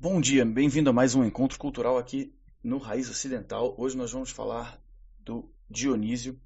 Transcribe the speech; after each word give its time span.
Bom 0.00 0.20
dia, 0.20 0.44
bem-vindo 0.44 0.88
a 0.88 0.92
mais 0.92 1.16
um 1.16 1.24
encontro 1.24 1.58
cultural 1.58 1.98
aqui 1.98 2.32
no 2.62 2.78
Raiz 2.78 3.10
Ocidental. 3.10 3.74
Hoje 3.76 3.96
nós 3.96 4.12
vamos 4.12 4.30
falar 4.30 4.80
do 5.18 5.52
Dionísio. 5.68 6.40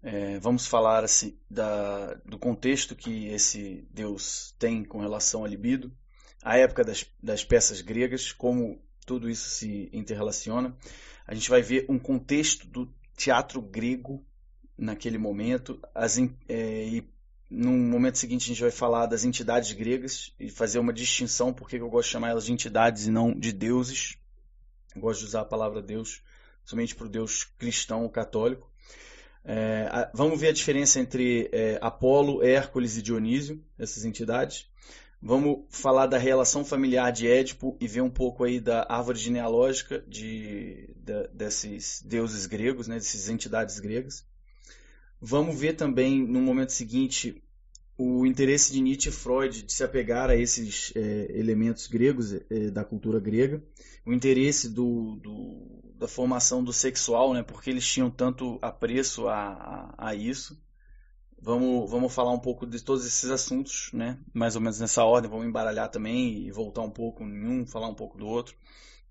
É, 0.00 0.38
vamos 0.38 0.68
falar 0.68 1.02
assim, 1.02 1.36
da, 1.50 2.14
do 2.24 2.38
contexto 2.38 2.94
que 2.94 3.26
esse 3.30 3.84
deus 3.90 4.54
tem 4.60 4.84
com 4.84 5.00
relação 5.00 5.44
à 5.44 5.48
libido, 5.48 5.92
a 6.40 6.56
época 6.56 6.84
das, 6.84 7.04
das 7.20 7.44
peças 7.44 7.80
gregas, 7.80 8.30
como 8.30 8.80
tudo 9.04 9.28
isso 9.28 9.50
se 9.50 9.90
interrelaciona. 9.92 10.76
A 11.26 11.34
gente 11.34 11.50
vai 11.50 11.62
ver 11.62 11.84
um 11.88 11.98
contexto 11.98 12.64
do 12.68 12.94
teatro 13.16 13.60
grego 13.60 14.24
naquele 14.76 15.18
momento 15.18 15.80
as, 15.92 16.16
é, 16.48 16.84
e 16.86 17.12
no 17.50 17.72
momento 17.72 18.18
seguinte, 18.18 18.44
a 18.44 18.48
gente 18.48 18.60
vai 18.60 18.70
falar 18.70 19.06
das 19.06 19.24
entidades 19.24 19.72
gregas 19.72 20.32
e 20.38 20.50
fazer 20.50 20.78
uma 20.78 20.92
distinção, 20.92 21.52
porque 21.52 21.76
eu 21.76 21.88
gosto 21.88 22.08
de 22.08 22.12
chamar 22.12 22.30
elas 22.30 22.44
de 22.44 22.52
entidades 22.52 23.06
e 23.06 23.10
não 23.10 23.32
de 23.32 23.52
deuses. 23.52 24.18
Eu 24.94 25.00
gosto 25.00 25.20
de 25.20 25.26
usar 25.26 25.40
a 25.40 25.46
palavra 25.46 25.80
Deus 25.80 26.22
somente 26.62 26.94
para 26.94 27.06
o 27.06 27.08
Deus 27.08 27.44
cristão 27.58 28.02
ou 28.02 28.10
católico. 28.10 28.70
É, 29.44 30.10
vamos 30.12 30.38
ver 30.38 30.48
a 30.48 30.52
diferença 30.52 31.00
entre 31.00 31.48
é, 31.50 31.78
Apolo, 31.80 32.42
Hércules 32.44 32.98
e 32.98 33.02
Dionísio, 33.02 33.64
essas 33.78 34.04
entidades. 34.04 34.68
Vamos 35.20 35.64
falar 35.70 36.06
da 36.06 36.18
relação 36.18 36.64
familiar 36.64 37.10
de 37.10 37.26
Édipo 37.26 37.76
e 37.80 37.88
ver 37.88 38.02
um 38.02 38.10
pouco 38.10 38.44
aí 38.44 38.60
da 38.60 38.86
árvore 38.88 39.18
genealógica 39.18 40.04
de, 40.06 40.94
de 40.96 41.28
desses 41.32 42.02
deuses 42.02 42.44
gregos, 42.44 42.86
né, 42.86 42.96
dessas 42.96 43.30
entidades 43.30 43.80
gregas. 43.80 44.27
Vamos 45.20 45.58
ver 45.58 45.74
também, 45.74 46.24
no 46.26 46.40
momento 46.40 46.72
seguinte, 46.72 47.42
o 47.96 48.24
interesse 48.24 48.72
de 48.72 48.80
Nietzsche 48.80 49.08
e 49.08 49.12
Freud 49.12 49.62
de 49.64 49.72
se 49.72 49.82
apegar 49.82 50.30
a 50.30 50.36
esses 50.36 50.92
é, 50.94 51.36
elementos 51.36 51.88
gregos, 51.88 52.32
é, 52.32 52.70
da 52.70 52.84
cultura 52.84 53.18
grega, 53.18 53.60
o 54.06 54.12
interesse 54.12 54.68
do, 54.68 55.16
do, 55.16 55.92
da 55.96 56.06
formação 56.06 56.62
do 56.62 56.72
sexual, 56.72 57.34
né, 57.34 57.42
porque 57.42 57.68
eles 57.68 57.84
tinham 57.84 58.08
tanto 58.08 58.56
apreço 58.62 59.26
a, 59.26 59.94
a, 59.98 60.08
a, 60.10 60.14
isso. 60.14 60.62
Vamos, 61.40 61.90
vamos 61.90 62.14
falar 62.14 62.32
um 62.32 62.38
pouco 62.38 62.64
de 62.64 62.80
todos 62.82 63.04
esses 63.04 63.28
assuntos, 63.28 63.90
né, 63.92 64.20
mais 64.32 64.54
ou 64.54 64.60
menos 64.60 64.78
nessa 64.78 65.04
ordem, 65.04 65.28
vamos 65.28 65.46
embaralhar 65.46 65.90
também 65.90 66.46
e 66.46 66.52
voltar 66.52 66.82
um 66.82 66.90
pouco 66.90 67.24
em 67.24 67.46
um, 67.46 67.66
falar 67.66 67.88
um 67.88 67.94
pouco 67.94 68.16
do 68.16 68.26
outro 68.26 68.56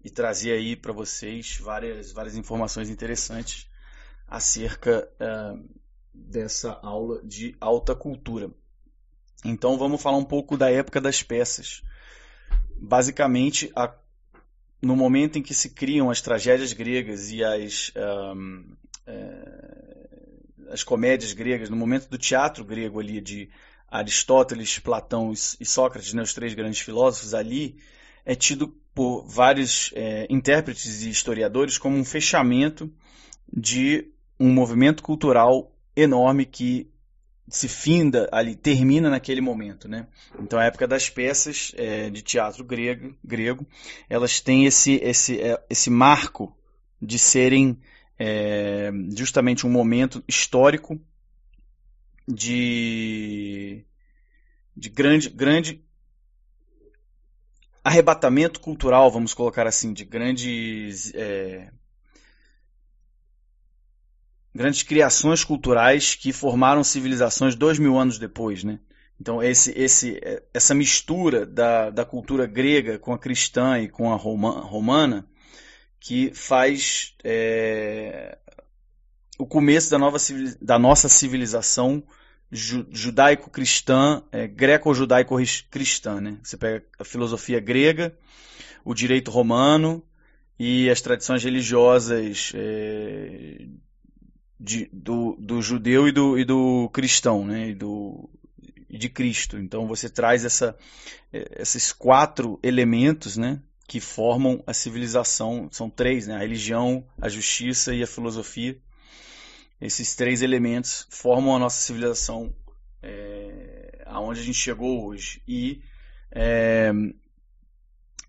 e 0.01 0.09
trazer 0.09 0.53
aí 0.53 0.77
para 0.77 0.93
vocês 0.93 1.57
várias, 1.61 2.13
várias 2.13 2.37
informações 2.37 2.89
interessantes 2.89 3.69
acerca 4.27 5.09
uh, 5.19 5.86
dessa 6.17 6.79
aula 6.81 7.21
de 7.23 7.55
alta 7.59 7.95
cultura. 7.95 8.49
Então 9.45 9.77
vamos 9.77 10.01
falar 10.01 10.17
um 10.17 10.25
pouco 10.25 10.57
da 10.57 10.71
época 10.71 10.99
das 10.99 11.21
peças. 11.21 11.83
Basicamente, 12.75 13.71
a, 13.75 13.93
no 14.81 14.95
momento 14.95 15.37
em 15.37 15.41
que 15.41 15.53
se 15.53 15.69
criam 15.69 16.09
as 16.09 16.21
tragédias 16.21 16.73
gregas 16.73 17.31
e 17.31 17.43
as, 17.43 17.91
um, 18.35 18.75
é, 19.05 20.69
as 20.69 20.83
comédias 20.83 21.33
gregas, 21.33 21.69
no 21.69 21.75
momento 21.75 22.09
do 22.09 22.17
teatro 22.17 22.63
grego 22.63 22.99
ali 22.99 23.21
de 23.21 23.49
Aristóteles, 23.89 24.79
Platão 24.79 25.31
e 25.31 25.65
Sócrates, 25.65 26.13
né, 26.13 26.21
os 26.21 26.33
três 26.33 26.53
grandes 26.53 26.79
filósofos 26.79 27.33
ali, 27.33 27.77
é 28.25 28.35
tido 28.35 28.67
por 28.93 29.25
vários 29.25 29.91
é, 29.95 30.27
intérpretes 30.29 31.03
e 31.03 31.09
historiadores 31.09 31.77
como 31.77 31.95
um 31.95 32.03
fechamento 32.03 32.91
de 33.51 34.11
um 34.39 34.51
movimento 34.51 35.01
cultural 35.01 35.71
enorme 35.97 36.45
que 36.45 36.89
se 37.49 37.67
finda 37.67 38.29
ali, 38.31 38.55
termina 38.55 39.09
naquele 39.09 39.41
momento, 39.41 39.87
né? 39.87 40.07
Então 40.39 40.59
a 40.59 40.65
época 40.65 40.87
das 40.87 41.09
peças 41.09 41.73
é, 41.75 42.09
de 42.09 42.21
teatro 42.21 42.63
grego, 42.63 43.15
grego, 43.23 43.65
elas 44.09 44.39
têm 44.39 44.65
esse 44.65 44.95
esse 44.95 45.41
é, 45.41 45.61
esse 45.69 45.89
marco 45.89 46.55
de 47.01 47.17
serem 47.17 47.79
é, 48.19 48.91
justamente 49.15 49.65
um 49.65 49.69
momento 49.69 50.23
histórico 50.27 50.99
de 52.27 53.85
de 54.75 54.89
grande 54.89 55.29
grande 55.29 55.83
arrebatamento 57.81 58.59
cultural, 58.59 59.09
vamos 59.09 59.33
colocar 59.33 59.65
assim, 59.65 59.93
de 59.93 60.03
grandes 60.03 61.13
é, 61.15 61.71
grandes 64.57 64.83
criações 64.83 65.43
culturais 65.43 66.15
que 66.15 66.33
formaram 66.33 66.83
civilizações 66.83 67.55
dois 67.55 67.79
mil 67.79 67.97
anos 67.97 68.17
depois, 68.17 68.63
né? 68.63 68.79
Então 69.19 69.41
esse, 69.41 69.71
esse, 69.71 70.19
essa 70.53 70.75
mistura 70.75 71.45
da, 71.45 71.89
da 71.89 72.03
cultura 72.03 72.45
grega 72.45 72.99
com 72.99 73.13
a 73.13 73.19
cristã 73.19 73.79
e 73.79 73.87
com 73.87 74.11
a 74.11 74.15
roma, 74.15 74.59
romana 74.61 75.25
que 75.99 76.31
faz 76.33 77.15
é, 77.23 78.37
o 79.37 79.45
começo 79.45 79.89
da, 79.89 79.97
nova, 79.97 80.17
da 80.61 80.77
nossa 80.77 81.09
civilização 81.09 82.03
judaico-cristã, 82.51 84.23
é, 84.31 84.47
greco-judaico-cristã. 84.47 86.21
Né? 86.21 86.37
Você 86.43 86.55
pega 86.55 86.85
a 86.99 87.03
filosofia 87.03 87.59
grega, 87.59 88.17
o 88.85 88.93
direito 88.93 89.31
romano 89.31 90.03
e 90.59 90.89
as 90.89 91.01
tradições 91.01 91.43
religiosas 91.43 92.51
é, 92.55 93.67
de, 94.59 94.89
do, 94.91 95.35
do 95.39 95.61
judeu 95.61 96.07
e 96.07 96.11
do, 96.11 96.37
e 96.37 96.45
do 96.45 96.89
cristão, 96.89 97.45
né? 97.45 97.69
E 97.69 97.75
do, 97.75 98.29
de 98.89 99.09
Cristo. 99.09 99.57
Então 99.57 99.87
você 99.87 100.09
traz 100.09 100.45
essa, 100.45 100.77
eh, 101.31 101.57
esses 101.59 101.91
quatro 101.91 102.59
elementos, 102.63 103.37
né? 103.37 103.61
Que 103.87 103.99
formam 103.99 104.63
a 104.65 104.73
civilização. 104.73 105.69
São 105.71 105.89
três, 105.89 106.27
né? 106.27 106.35
A 106.35 106.39
religião, 106.39 107.05
a 107.21 107.29
justiça 107.29 107.93
e 107.93 108.01
a 108.01 108.07
filosofia. 108.07 108.77
Esses 109.79 110.15
três 110.15 110.41
elementos 110.41 111.05
formam 111.09 111.55
a 111.55 111.59
nossa 111.59 111.79
civilização 111.79 112.53
é, 113.01 114.01
aonde 114.07 114.39
a 114.39 114.43
gente 114.43 114.57
chegou 114.57 115.05
hoje. 115.05 115.41
E 115.47 115.81
é, 116.31 116.91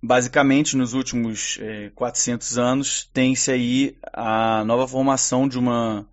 basicamente 0.02 0.76
nos 0.76 0.92
últimos 0.92 1.58
é, 1.60 1.90
400 1.94 2.58
anos 2.58 3.08
tem-se 3.12 3.50
aí 3.50 3.98
a 4.12 4.62
nova 4.64 4.86
formação 4.86 5.48
de 5.48 5.58
uma 5.58 6.06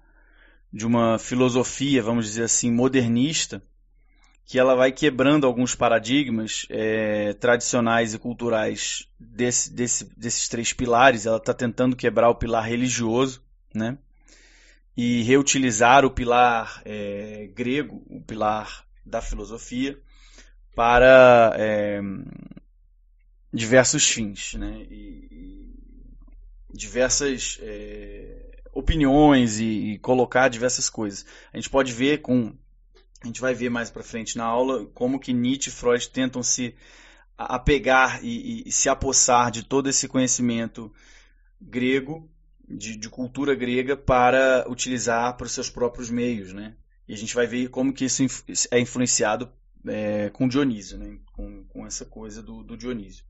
de 0.75 0.85
uma 0.85 1.17
filosofia, 1.17 2.03
vamos 2.03 2.25
dizer 2.25 2.43
assim, 2.43 2.69
modernista, 2.69 3.63
que 4.43 4.59
ela 4.59 4.75
vai 4.75 4.91
quebrando 4.91 5.47
alguns 5.47 5.73
paradigmas 5.73 6.65
é, 6.69 7.31
tradicionais 7.35 8.13
e 8.13 8.19
culturais 8.19 9.07
desse, 9.17 9.73
desse, 9.73 10.03
desses 10.19 10.49
três 10.49 10.73
pilares. 10.73 11.25
Ela 11.25 11.37
está 11.37 11.53
tentando 11.53 11.95
quebrar 11.95 12.29
o 12.29 12.35
pilar 12.35 12.67
religioso, 12.67 13.41
né? 13.73 13.97
E 14.97 15.23
reutilizar 15.23 16.03
o 16.03 16.11
pilar 16.11 16.81
é, 16.83 17.49
grego, 17.55 18.03
o 18.09 18.21
pilar 18.21 18.85
da 19.05 19.21
filosofia, 19.21 19.97
para 20.75 21.55
é, 21.57 22.01
diversos 23.53 24.09
fins, 24.09 24.55
né? 24.55 24.85
E, 24.91 25.29
e 25.31 25.73
diversas 26.73 27.57
é, 27.61 28.54
opiniões 28.75 29.59
e, 29.59 29.93
e, 29.93 29.97
colocar 29.99 30.49
diversas 30.49 30.89
coisas. 30.89 31.25
A 31.51 31.57
gente 31.57 31.69
pode 31.69 31.91
ver 31.91 32.21
com 32.21 32.53
a 33.23 33.27
gente 33.27 33.41
vai 33.41 33.55
ver 33.55 33.69
mais 33.69 33.89
para 33.89 34.03
frente 34.03 34.37
na 34.37 34.43
aula 34.43 34.85
como 34.93 35.19
que 35.19 35.33
Nietzsche 35.33 35.69
e 35.69 35.73
Freud 35.73 36.07
tentam 36.09 36.43
se 36.43 36.75
apegar 37.35 38.23
e, 38.23 38.27
e, 38.27 38.63
e 38.67 38.71
se 38.71 38.87
apossar 38.87 39.49
de 39.49 39.63
todo 39.63 39.89
esse 39.89 40.07
conhecimento 40.07 40.93
grego, 41.59 42.29
de, 42.67 42.95
de, 42.95 43.09
cultura 43.09 43.55
grega, 43.55 43.97
para 43.97 44.65
utilizar 44.69 45.35
para 45.35 45.45
os 45.45 45.53
seus 45.53 45.69
próprios 45.69 46.11
meios, 46.11 46.53
né? 46.53 46.75
E 47.07 47.13
a 47.13 47.17
gente 47.17 47.33
vai 47.33 47.47
ver 47.47 47.69
como 47.69 47.93
que 47.93 48.05
isso 48.05 48.23
é 48.69 48.79
influenciado 48.79 49.51
é, 49.87 50.29
com 50.29 50.47
Dionísio, 50.47 50.97
né? 50.97 51.17
com, 51.33 51.63
com 51.65 51.85
essa 51.85 52.05
coisa 52.05 52.43
do, 52.43 52.63
do 52.63 52.77
Dionísio. 52.77 53.23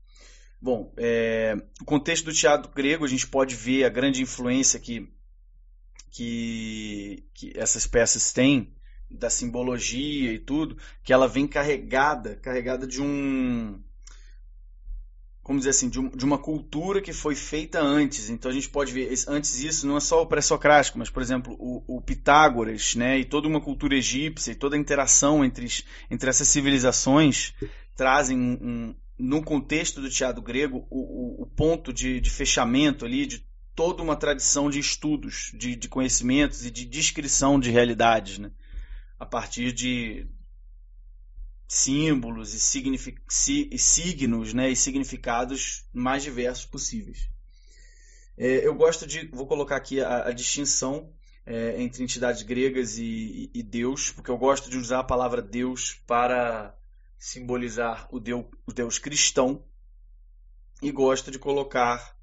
Bom, 0.60 0.92
é, 0.96 1.56
o 1.80 1.84
contexto 1.84 2.24
do 2.24 2.32
teatro 2.32 2.70
grego, 2.72 3.04
a 3.04 3.08
gente 3.08 3.26
pode 3.26 3.54
ver 3.54 3.84
a 3.84 3.88
grande 3.88 4.22
influência 4.22 4.80
que 4.80 5.08
que, 6.16 7.24
que 7.34 7.52
essas 7.54 7.86
peças 7.86 8.32
têm, 8.32 8.72
da 9.10 9.28
simbologia 9.28 10.32
e 10.32 10.38
tudo, 10.38 10.78
que 11.04 11.12
ela 11.12 11.28
vem 11.28 11.46
carregada, 11.46 12.36
carregada 12.36 12.86
de 12.86 13.02
um 13.02 13.78
como 15.42 15.60
dizer 15.60 15.70
assim, 15.70 15.88
de, 15.88 16.00
um, 16.00 16.08
de, 16.08 16.24
uma 16.24 16.38
cultura 16.38 17.00
que 17.00 17.12
foi 17.12 17.36
feita 17.36 17.80
antes. 17.80 18.30
Então 18.30 18.50
a 18.50 18.54
gente 18.54 18.68
pode 18.68 18.92
ver, 18.92 19.14
antes 19.28 19.62
isso 19.62 19.86
não 19.86 19.96
é 19.96 20.00
só 20.00 20.20
o 20.20 20.26
pré-socrático, 20.26 20.98
mas, 20.98 21.08
por 21.08 21.22
exemplo, 21.22 21.54
o, 21.60 21.98
o, 21.98 22.00
Pitágoras, 22.00 22.96
né, 22.96 23.20
e 23.20 23.24
toda 23.24 23.46
uma 23.46 23.60
cultura 23.60 23.94
egípcia, 23.94 24.50
e 24.50 24.56
toda 24.56 24.74
a 24.74 24.78
interação 24.78 25.44
entre, 25.44 25.68
entre 26.10 26.28
essas 26.28 26.48
civilizações 26.48 27.54
trazem 27.94 28.36
um, 28.36 28.58
um, 28.60 28.94
no 29.16 29.40
contexto 29.40 30.00
do 30.00 30.10
teatro 30.10 30.42
grego 30.42 30.84
o, 30.90 31.44
o 31.44 31.46
ponto 31.46 31.92
de, 31.92 32.20
de, 32.20 32.28
fechamento 32.28 33.04
ali 33.04 33.24
de 33.24 33.45
toda 33.76 34.02
uma 34.02 34.16
tradição 34.16 34.68
de 34.68 34.80
estudos, 34.80 35.52
de, 35.54 35.76
de 35.76 35.88
conhecimentos 35.88 36.64
e 36.64 36.70
de 36.70 36.84
descrição 36.84 37.60
de 37.60 37.70
realidades, 37.70 38.38
né? 38.38 38.50
a 39.18 39.24
partir 39.24 39.72
de, 39.72 40.26
símbolos 41.68 42.74
e, 42.74 43.68
e, 43.72 43.78
signos 43.78 44.54
né, 44.54 44.70
e 44.70 44.76
significados 44.76 45.84
mais 45.92 46.22
diversos 46.22 46.64
possíveis. 46.64 47.28
É, 48.38 48.66
eu 48.66 48.74
gosto 48.74 49.06
de, 49.06 49.26
vou 49.28 49.46
colocar 49.46 49.76
aqui 49.76 50.00
a, 50.00 50.28
a 50.28 50.32
distinção 50.32 51.12
é, 51.44 51.80
entre 51.82 52.02
entidades 52.02 52.42
gregas 52.42 52.98
e, 52.98 53.50
e, 53.52 53.62
Deus, 53.62 54.10
porque 54.10 54.30
eu 54.30 54.38
gosto 54.38 54.70
de 54.70 54.76
usar 54.76 55.00
a 55.00 55.04
palavra 55.04 55.42
Deus 55.42 56.00
para 56.06 56.76
simbolizar 57.18 58.06
o 58.10 58.20
Deus, 58.20 58.46
o 58.66 58.72
Deus 58.72 58.98
cristão 58.98 59.64
e 60.82 60.92
gosto 60.92 61.30
de 61.30 61.38
colocar 61.38 62.15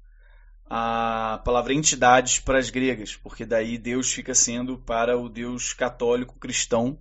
a 0.66 1.40
palavra 1.44 1.74
entidades 1.74 2.38
para 2.38 2.58
as 2.58 2.70
gregas, 2.70 3.16
porque 3.16 3.44
daí 3.44 3.76
Deus 3.78 4.12
fica 4.12 4.34
sendo 4.34 4.78
para 4.78 5.18
o 5.18 5.28
Deus 5.28 5.72
católico 5.72 6.38
cristão 6.38 6.98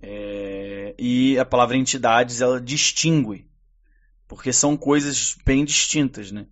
é, 0.00 0.94
e 0.98 1.38
a 1.38 1.44
palavra 1.44 1.76
entidades 1.76 2.40
ela 2.40 2.60
distingue, 2.60 3.48
porque 4.28 4.52
são 4.52 4.76
coisas 4.76 5.36
bem 5.44 5.64
distintas, 5.64 6.30
né? 6.30 6.46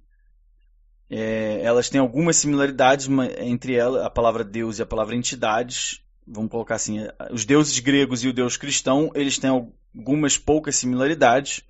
É, 1.10 1.60
elas 1.62 1.90
têm 1.90 2.00
algumas 2.00 2.36
similaridades 2.36 3.08
entre 3.38 3.74
ela, 3.74 4.06
a 4.06 4.10
palavra 4.10 4.42
Deus 4.42 4.78
e 4.78 4.82
a 4.82 4.86
palavra 4.86 5.14
entidades. 5.14 6.00
Vamos 6.26 6.50
colocar 6.50 6.76
assim, 6.76 7.00
os 7.30 7.44
deuses 7.44 7.78
gregos 7.78 8.24
e 8.24 8.28
o 8.28 8.32
Deus 8.32 8.56
cristão, 8.56 9.12
eles 9.14 9.38
têm 9.38 9.50
algumas 9.50 10.38
poucas 10.38 10.74
similaridades, 10.76 11.62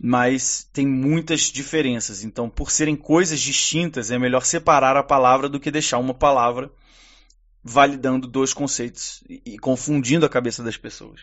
mas 0.00 0.68
tem 0.72 0.86
muitas 0.86 1.42
diferenças. 1.42 2.22
Então, 2.22 2.48
por 2.48 2.70
serem 2.70 2.96
coisas 2.96 3.40
distintas, 3.40 4.10
é 4.10 4.18
melhor 4.18 4.44
separar 4.44 4.96
a 4.96 5.02
palavra 5.02 5.48
do 5.48 5.58
que 5.58 5.70
deixar 5.70 5.98
uma 5.98 6.14
palavra 6.14 6.70
validando 7.62 8.26
dois 8.26 8.54
conceitos 8.54 9.22
e 9.28 9.58
confundindo 9.58 10.24
a 10.24 10.28
cabeça 10.28 10.62
das 10.62 10.76
pessoas. 10.76 11.22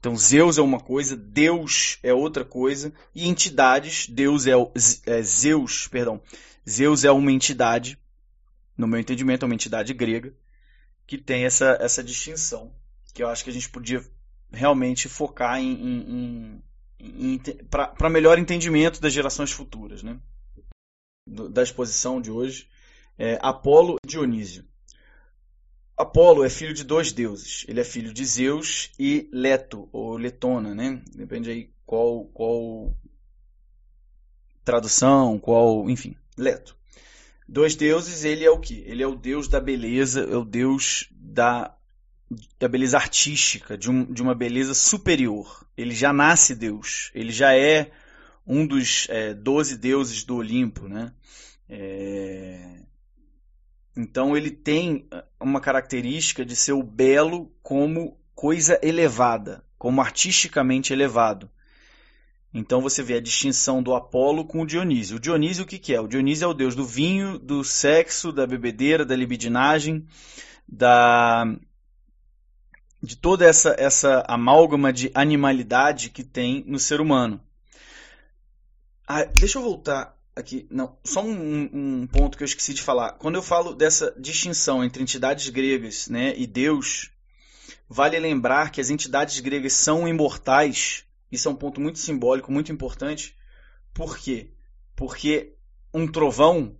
Então, 0.00 0.16
Zeus 0.16 0.58
é 0.58 0.62
uma 0.62 0.80
coisa, 0.80 1.16
Deus 1.16 1.98
é 2.02 2.12
outra 2.12 2.44
coisa, 2.44 2.92
e 3.14 3.28
entidades, 3.28 4.08
Deus 4.08 4.48
é, 4.48 4.52
é 5.06 5.22
Zeus, 5.22 5.86
perdão, 5.86 6.20
Zeus 6.68 7.04
é 7.04 7.12
uma 7.12 7.30
entidade, 7.30 7.96
no 8.76 8.88
meu 8.88 8.98
entendimento, 8.98 9.44
é 9.44 9.46
uma 9.46 9.54
entidade 9.54 9.94
grega, 9.94 10.34
que 11.06 11.16
tem 11.16 11.44
essa, 11.44 11.78
essa 11.80 12.02
distinção, 12.02 12.72
que 13.14 13.22
eu 13.22 13.28
acho 13.28 13.44
que 13.44 13.50
a 13.50 13.52
gente 13.52 13.68
podia 13.68 14.02
realmente 14.50 15.08
focar 15.08 15.60
em, 15.60 15.72
em, 15.72 16.00
em, 16.10 16.62
para 17.70 18.10
melhor 18.10 18.38
entendimento 18.38 19.00
das 19.00 19.12
gerações 19.12 19.50
futuras, 19.50 20.02
né? 20.02 20.18
da 21.26 21.62
exposição 21.62 22.20
de 22.20 22.30
hoje, 22.30 22.68
é 23.18 23.38
Apolo 23.40 23.96
e 24.04 24.08
Dionísio. 24.08 24.64
Apolo 25.96 26.44
é 26.44 26.50
filho 26.50 26.74
de 26.74 26.84
dois 26.84 27.12
deuses. 27.12 27.64
Ele 27.68 27.80
é 27.80 27.84
filho 27.84 28.12
de 28.12 28.24
Zeus 28.24 28.90
e 28.98 29.28
Leto, 29.32 29.88
ou 29.92 30.16
Letona, 30.16 30.74
né? 30.74 31.00
Depende 31.14 31.50
aí 31.50 31.70
qual, 31.86 32.24
qual 32.26 32.96
tradução, 34.64 35.38
qual, 35.38 35.88
enfim, 35.88 36.16
Leto. 36.36 36.76
Dois 37.48 37.76
deuses, 37.76 38.24
ele 38.24 38.44
é 38.44 38.50
o 38.50 38.58
que? 38.58 38.82
Ele 38.86 39.02
é 39.02 39.06
o 39.06 39.14
deus 39.14 39.46
da 39.46 39.60
beleza, 39.60 40.22
é 40.22 40.36
o 40.36 40.44
deus 40.44 41.08
da, 41.12 41.76
da 42.58 42.68
beleza 42.68 42.96
artística, 42.96 43.76
de, 43.76 43.90
um, 43.90 44.04
de 44.04 44.22
uma 44.22 44.34
beleza 44.34 44.74
superior. 44.74 45.61
Ele 45.82 45.94
já 45.94 46.12
nasce 46.12 46.54
Deus, 46.54 47.10
ele 47.14 47.32
já 47.32 47.54
é 47.54 47.90
um 48.46 48.66
dos 48.66 49.06
é, 49.10 49.34
doze 49.34 49.76
deuses 49.76 50.24
do 50.24 50.36
Olimpo, 50.36 50.88
né? 50.88 51.12
É, 51.68 52.80
então 53.96 54.36
ele 54.36 54.50
tem 54.50 55.08
uma 55.40 55.60
característica 55.60 56.44
de 56.44 56.56
ser 56.56 56.72
o 56.72 56.82
belo 56.82 57.52
como 57.62 58.18
coisa 58.34 58.78
elevada, 58.82 59.64
como 59.78 60.00
artisticamente 60.00 60.92
elevado. 60.92 61.50
Então 62.54 62.80
você 62.82 63.02
vê 63.02 63.14
a 63.14 63.20
distinção 63.20 63.82
do 63.82 63.94
Apolo 63.94 64.44
com 64.44 64.60
o 64.60 64.66
Dionísio. 64.66 65.16
O 65.16 65.20
Dionísio 65.20 65.64
o 65.64 65.66
que, 65.66 65.78
que 65.78 65.94
é? 65.94 66.00
O 66.00 66.06
Dionísio 66.06 66.44
é 66.44 66.48
o 66.48 66.54
deus 66.54 66.74
do 66.74 66.84
vinho, 66.84 67.38
do 67.38 67.64
sexo, 67.64 68.30
da 68.30 68.46
bebedeira, 68.46 69.06
da 69.06 69.16
libidinagem, 69.16 70.06
da 70.68 71.46
de 73.02 73.16
toda 73.16 73.44
essa 73.44 73.74
essa 73.78 74.24
amálgama 74.28 74.92
de 74.92 75.10
animalidade 75.14 76.10
que 76.10 76.22
tem 76.22 76.64
no 76.66 76.78
ser 76.78 77.00
humano. 77.00 77.40
Ah, 79.06 79.24
deixa 79.24 79.58
eu 79.58 79.62
voltar 79.62 80.16
aqui, 80.34 80.66
não, 80.70 80.96
só 81.04 81.22
um, 81.22 81.70
um, 81.72 82.06
ponto 82.06 82.36
que 82.36 82.42
eu 82.42 82.46
esqueci 82.46 82.72
de 82.74 82.82
falar. 82.82 83.12
Quando 83.12 83.34
eu 83.34 83.42
falo 83.42 83.74
dessa 83.74 84.14
distinção 84.18 84.84
entre 84.84 85.02
entidades 85.02 85.48
gregas 85.48 86.08
né, 86.08 86.34
e 86.36 86.46
Deus, 86.46 87.10
vale 87.88 88.18
lembrar 88.18 88.70
que 88.70 88.80
as 88.80 88.90
entidades 88.90 89.38
gregas 89.40 89.74
são 89.74 90.08
imortais. 90.08 91.04
Isso 91.30 91.48
é 91.48 91.50
um 91.50 91.56
ponto 91.56 91.80
muito 91.80 91.98
simbólico, 91.98 92.52
muito 92.52 92.72
importante. 92.72 93.36
Por 93.92 94.16
quê? 94.18 94.50
Porque 94.96 95.54
um 95.92 96.06
trovão 96.06 96.76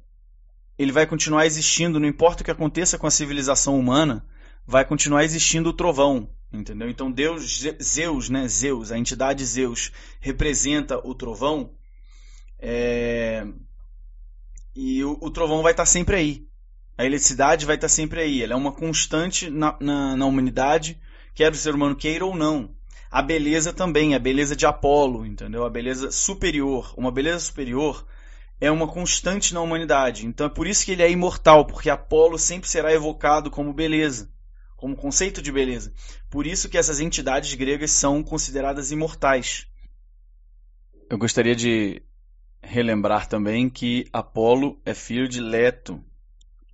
ele 0.78 0.92
vai 0.92 1.06
continuar 1.06 1.46
existindo, 1.46 2.00
não 2.00 2.08
importa 2.08 2.42
o 2.42 2.44
que 2.44 2.50
aconteça 2.50 2.98
com 2.98 3.06
a 3.06 3.10
civilização 3.10 3.78
humana, 3.78 4.24
vai 4.66 4.84
continuar 4.84 5.24
existindo 5.24 5.70
o 5.70 5.72
trovão, 5.72 6.28
entendeu? 6.52 6.88
Então 6.88 7.10
Deus, 7.10 7.64
Zeus, 7.82 8.28
né, 8.28 8.46
Zeus, 8.48 8.92
a 8.92 8.98
entidade 8.98 9.44
Zeus 9.44 9.92
representa 10.20 10.98
o 11.06 11.14
trovão 11.14 11.70
é... 12.62 13.44
E 14.74 15.02
o, 15.02 15.18
o, 15.20 15.30
trovão 15.30 15.62
vai 15.62 15.72
estar 15.72 15.84
sempre 15.84 16.16
aí. 16.16 16.46
A 16.96 17.04
eletricidade 17.04 17.66
vai 17.66 17.74
estar 17.74 17.88
sempre 17.88 18.20
aí. 18.20 18.42
Ela 18.42 18.52
é 18.52 18.56
uma 18.56 18.72
constante 18.72 19.50
na, 19.50 19.76
na, 19.80 20.16
na 20.16 20.24
humanidade, 20.26 20.98
quer 21.34 21.50
o 21.50 21.56
ser 21.56 21.74
humano 21.74 21.96
queira 21.96 22.24
ou 22.24 22.34
não. 22.34 22.70
A 23.10 23.20
beleza 23.20 23.72
também, 23.72 24.14
a 24.14 24.18
beleza 24.18 24.56
de 24.56 24.64
Apolo, 24.64 25.26
entendeu? 25.26 25.64
A 25.64 25.70
beleza 25.70 26.10
superior. 26.10 26.94
Uma 26.96 27.10
beleza 27.10 27.40
superior 27.40 28.06
é 28.60 28.70
uma 28.70 28.86
constante 28.86 29.52
na 29.52 29.60
humanidade. 29.60 30.24
Então 30.24 30.46
é 30.46 30.50
por 30.50 30.66
isso 30.66 30.86
que 30.86 30.92
ele 30.92 31.02
é 31.02 31.10
imortal, 31.10 31.66
porque 31.66 31.90
Apolo 31.90 32.38
sempre 32.38 32.70
será 32.70 32.94
evocado 32.94 33.50
como 33.50 33.74
beleza, 33.74 34.30
como 34.82 34.96
conceito 34.96 35.40
de 35.40 35.52
beleza. 35.52 35.94
Por 36.28 36.44
isso 36.44 36.68
que 36.68 36.76
essas 36.76 36.98
entidades 36.98 37.54
gregas 37.54 37.92
são 37.92 38.20
consideradas 38.20 38.90
imortais. 38.90 39.68
Eu 41.08 41.16
gostaria 41.16 41.54
de 41.54 42.02
relembrar 42.60 43.28
também 43.28 43.70
que 43.70 44.08
Apolo 44.12 44.82
é 44.84 44.92
filho 44.92 45.28
de 45.28 45.40
Leto, 45.40 46.04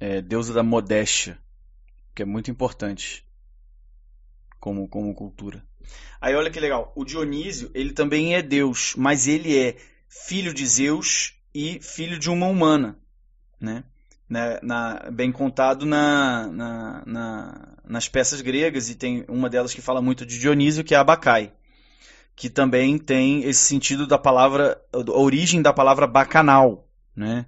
é, 0.00 0.22
deusa 0.22 0.54
da 0.54 0.62
modéstia, 0.62 1.38
que 2.14 2.22
é 2.22 2.24
muito 2.24 2.50
importante 2.50 3.26
como, 4.58 4.88
como 4.88 5.14
cultura. 5.14 5.62
Aí 6.18 6.34
olha 6.34 6.50
que 6.50 6.58
legal, 6.58 6.90
o 6.96 7.04
Dionísio 7.04 7.70
ele 7.74 7.92
também 7.92 8.34
é 8.34 8.40
deus, 8.40 8.94
mas 8.96 9.26
ele 9.26 9.54
é 9.54 9.76
filho 10.08 10.54
de 10.54 10.66
Zeus 10.66 11.34
e 11.54 11.78
filho 11.82 12.18
de 12.18 12.30
uma 12.30 12.46
humana, 12.46 12.98
né? 13.60 13.84
Na, 14.28 14.58
na, 14.62 15.10
bem 15.10 15.32
contado 15.32 15.86
na, 15.86 16.46
na, 17.06 17.74
nas 17.82 18.08
peças 18.08 18.42
gregas, 18.42 18.90
e 18.90 18.94
tem 18.94 19.24
uma 19.26 19.48
delas 19.48 19.72
que 19.72 19.80
fala 19.80 20.02
muito 20.02 20.26
de 20.26 20.38
Dionísio, 20.38 20.84
que 20.84 20.94
é 20.94 20.98
Abacai 20.98 21.52
que 22.38 22.48
também 22.48 22.96
tem 22.96 23.42
esse 23.42 23.64
sentido 23.64 24.06
da 24.06 24.16
palavra, 24.16 24.80
a 24.92 25.18
origem 25.18 25.60
da 25.60 25.72
palavra 25.72 26.06
bacanal, 26.06 26.88
né? 27.14 27.44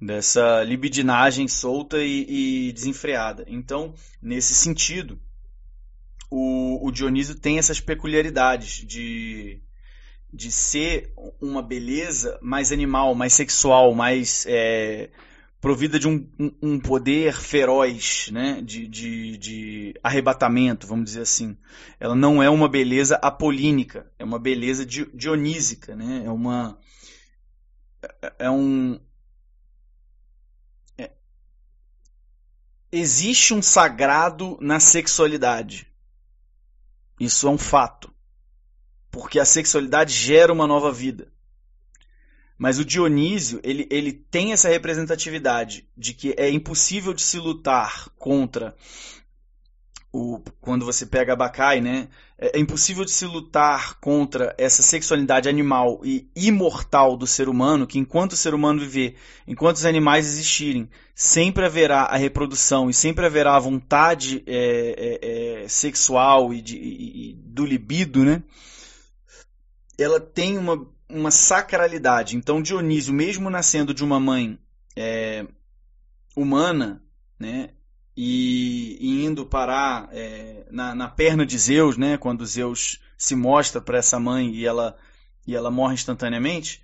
Dessa 0.00 0.62
libidinagem 0.64 1.46
solta 1.46 1.98
e, 1.98 2.68
e 2.68 2.72
desenfreada. 2.72 3.44
Então, 3.46 3.92
nesse 4.22 4.54
sentido, 4.54 5.20
o, 6.30 6.86
o 6.86 6.90
Dionísio 6.90 7.34
tem 7.34 7.58
essas 7.58 7.80
peculiaridades 7.82 8.86
de, 8.86 9.60
de 10.32 10.50
ser 10.50 11.12
uma 11.38 11.62
beleza 11.62 12.38
mais 12.40 12.72
animal, 12.72 13.14
mais 13.14 13.34
sexual, 13.34 13.94
mais 13.94 14.46
é, 14.48 15.10
provida 15.64 15.98
de 15.98 16.06
um, 16.06 16.28
um, 16.60 16.78
poder 16.78 17.32
feroz, 17.32 18.28
né? 18.30 18.60
de, 18.60 18.86
de, 18.86 19.38
de, 19.38 19.94
arrebatamento, 20.02 20.86
vamos 20.86 21.06
dizer 21.06 21.22
assim. 21.22 21.56
Ela 21.98 22.14
não 22.14 22.42
é 22.42 22.50
uma 22.50 22.68
beleza 22.68 23.16
apolínica, 23.16 24.12
é 24.18 24.24
uma 24.24 24.38
beleza 24.38 24.84
dionísica, 24.84 25.96
né? 25.96 26.22
é 26.26 26.30
uma. 26.30 26.78
É 28.38 28.50
um. 28.50 29.00
É, 30.98 31.12
existe 32.92 33.54
um 33.54 33.62
sagrado 33.62 34.58
na 34.60 34.78
sexualidade. 34.78 35.90
Isso 37.18 37.48
é 37.48 37.50
um 37.50 37.56
fato. 37.56 38.14
Porque 39.10 39.40
a 39.40 39.46
sexualidade 39.46 40.12
gera 40.12 40.52
uma 40.52 40.66
nova 40.66 40.92
vida. 40.92 41.32
Mas 42.56 42.78
o 42.78 42.84
Dionísio, 42.84 43.60
ele, 43.62 43.86
ele 43.90 44.12
tem 44.12 44.52
essa 44.52 44.68
representatividade 44.68 45.88
de 45.96 46.14
que 46.14 46.34
é 46.36 46.48
impossível 46.48 47.12
de 47.12 47.22
se 47.22 47.38
lutar 47.38 48.08
contra 48.16 48.74
o, 50.14 50.40
quando 50.60 50.86
você 50.86 51.04
pega 51.04 51.34
Bacai, 51.34 51.80
né? 51.80 52.08
É, 52.38 52.56
é 52.56 52.60
impossível 52.60 53.04
de 53.04 53.10
se 53.10 53.26
lutar 53.26 53.98
contra 53.98 54.54
essa 54.56 54.80
sexualidade 54.80 55.48
animal 55.48 56.00
e 56.04 56.28
imortal 56.36 57.16
do 57.16 57.26
ser 57.26 57.48
humano, 57.48 57.86
que 57.86 57.98
enquanto 57.98 58.32
o 58.32 58.36
ser 58.36 58.54
humano 58.54 58.78
viver, 58.78 59.16
enquanto 59.46 59.76
os 59.76 59.84
animais 59.84 60.26
existirem, 60.26 60.88
sempre 61.14 61.66
haverá 61.66 62.02
a 62.02 62.16
reprodução 62.16 62.88
e 62.88 62.94
sempre 62.94 63.26
haverá 63.26 63.56
a 63.56 63.60
vontade 63.60 64.44
é, 64.46 65.20
é, 65.20 65.64
é 65.64 65.68
sexual 65.68 66.54
e, 66.54 66.62
de, 66.62 66.76
e, 66.76 67.34
do 67.34 67.66
libido, 67.66 68.24
né? 68.24 68.44
Ela 69.98 70.20
tem 70.20 70.56
uma, 70.56 70.86
uma 71.08 71.30
sacralidade. 71.30 72.36
Então 72.36 72.62
Dionísio, 72.62 73.12
mesmo 73.12 73.50
nascendo 73.50 73.92
de 73.92 74.04
uma 74.04 74.18
mãe 74.18 74.58
é, 74.96 75.46
humana, 76.36 77.02
né? 77.38 77.70
e, 78.16 78.96
e 79.00 79.24
indo 79.24 79.44
parar 79.44 80.08
é, 80.12 80.66
na, 80.70 80.94
na, 80.94 81.08
perna 81.08 81.44
de 81.44 81.58
Zeus, 81.58 81.96
né, 81.96 82.16
quando 82.16 82.46
Zeus 82.46 83.00
se 83.18 83.34
mostra 83.34 83.80
para 83.80 83.98
essa 83.98 84.20
mãe 84.20 84.54
e 84.54 84.64
ela, 84.64 84.96
e 85.46 85.54
ela 85.54 85.70
morre 85.70 85.94
instantaneamente, 85.94 86.82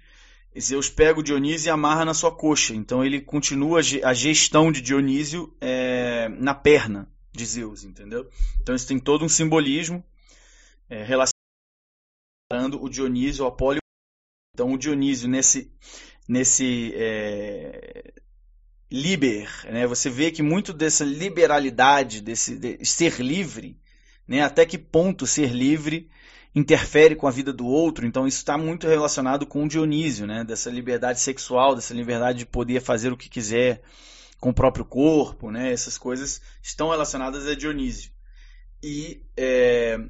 Zeus 0.59 0.91
pega 0.91 1.21
o 1.21 1.23
Dionísio 1.23 1.69
e 1.69 1.71
amarra 1.71 2.05
na 2.05 2.13
sua 2.13 2.35
coxa. 2.35 2.75
Então 2.75 3.05
ele 3.05 3.21
continua 3.21 3.81
a 4.03 4.13
gestão 4.13 4.73
de 4.73 4.81
Dionísio 4.81 5.55
é, 5.61 6.29
na 6.29 6.55
perna 6.55 7.09
de 7.33 7.47
Zeus, 7.47 7.85
entendeu? 7.85 8.29
Então 8.61 8.75
isso 8.75 8.89
tem 8.89 8.99
todo 8.99 9.25
um 9.25 9.29
simbolismo 9.29 10.05
é, 10.89 11.05
relacionando 11.05 11.33
o 12.83 12.89
Dionísio 12.89 13.45
ao 13.45 13.53
Apolo. 13.53 13.80
Então 14.55 14.73
o 14.73 14.79
Dionísio 14.79 15.29
nesse 15.29 15.73
nesse 16.29 16.93
é, 16.95 18.13
liber, 18.91 19.49
né? 19.71 19.87
Você 19.87 20.09
vê 20.09 20.31
que 20.31 20.43
muito 20.43 20.73
dessa 20.73 21.05
liberalidade, 21.05 22.21
desse 22.21 22.57
de 22.57 22.85
ser 22.85 23.21
livre, 23.21 23.79
né? 24.27 24.43
Até 24.43 24.65
que 24.65 24.79
ponto 24.79 25.27
ser 25.27 25.51
livre 25.51 26.09
interfere 26.55 27.17
com 27.17 27.27
a 27.27 27.31
vida 27.31 27.53
do 27.53 27.67
outro? 27.67 28.07
Então 28.07 28.27
isso 28.27 28.39
está 28.39 28.59
muito 28.59 28.87
relacionado 28.87 29.47
com 29.47 29.65
o 29.65 29.69
Dionísio, 29.69 30.27
né? 30.27 30.45
Dessa 30.45 30.71
liberdade 30.71 31.21
sexual, 31.21 31.75
dessa 31.75 31.95
liberdade 31.95 32.39
de 32.39 32.47
poder 32.47 32.81
fazer 32.81 33.13
o 33.13 33.17
que 33.17 33.29
quiser 33.29 33.83
com 34.41 34.51
o 34.51 34.55
próprio 34.55 34.85
corpo, 34.85 35.51
né? 35.51 35.73
Essas 35.73 35.99
coisas 35.99 36.41
estão 36.63 36.91
relacionadas 36.91 37.47
a 37.47 37.55
Dionísio. 37.55 38.11
E 38.83 39.23
é, 39.37 40.01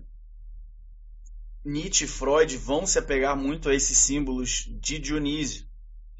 Nietzsche 1.65 2.05
e 2.05 2.09
Freud 2.09 2.57
vão 2.57 2.87
se 2.87 2.99
apegar 2.99 3.37
muito 3.37 3.69
a 3.69 3.75
esses 3.75 3.99
símbolos 3.99 4.67
de 4.81 4.99
Dionísio 4.99 5.71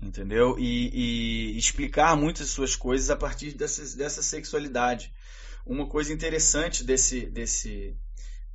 entendeu? 0.03 0.59
E, 0.59 1.53
e, 1.53 1.59
explicar 1.59 2.17
muitas 2.17 2.49
suas 2.49 2.75
coisas 2.75 3.11
a 3.11 3.17
partir 3.17 3.53
dessa, 3.53 4.23
sexualidade. 4.23 5.13
Uma 5.67 5.87
coisa 5.87 6.13
interessante 6.13 6.83
desse, 6.83 7.27
desse 7.27 7.95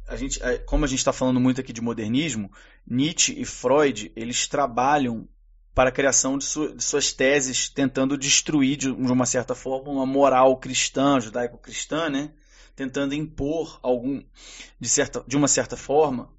a 0.08 0.15
gente, 0.15 0.39
como 0.65 0.86
a 0.86 0.88
gente 0.88 1.00
está 1.00 1.13
falando 1.13 1.39
muito 1.39 1.62
aqui 1.62 1.72
de 1.72 1.82
modernismo, 1.82 2.51
Nietzsche 2.86 3.39
e 3.39 3.46
Freud 3.46 4.12
eles 4.15 4.48
trabalham 4.48 5.27
para 5.74 5.89
a 5.89 5.92
criação 5.92 6.38
de, 6.38 6.46
de 6.75 6.84
suas 6.84 7.12
teses, 7.12 7.70
tentando 7.70 8.18
destruir 8.18 8.77
de, 8.77 8.92
de, 8.92 9.12
uma 9.12 9.25
certa 9.25 9.54
forma 9.54 9.92
uma 9.92 10.06
moral 10.06 10.58
cristã, 10.58 11.20
judaico-cristã, 11.20 12.10
né? 12.10 12.32
tentando 12.75 13.13
impor 13.13 13.80
algum 13.82 14.22
de 14.80 14.89
certa 14.89 15.24
de 15.25 15.38
uma 15.38 15.48
certa 15.48 15.77
forma 15.77 16.35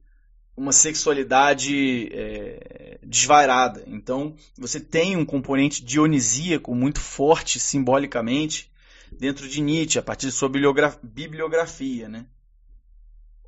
uma 0.57 0.73
sexualidade 0.73 2.09
é, 2.13 2.99
desvairada. 3.03 3.85
Então, 3.87 4.35
você 4.57 4.81
tem 4.81 5.17
um 5.17 5.25
componente 5.25 5.85
dionisíaco 5.85 6.75
muito 6.75 7.01
forte 7.01 7.61
simbolicamente 7.61 8.71
dentro 9.13 9.49
de 9.49 9.61
Nietzsche, 9.61 9.99
a 9.99 10.03
partir 10.03 10.27
de 10.27 10.33
sua 10.33 10.49
bibliografia, 10.49 12.09
né? 12.09 12.27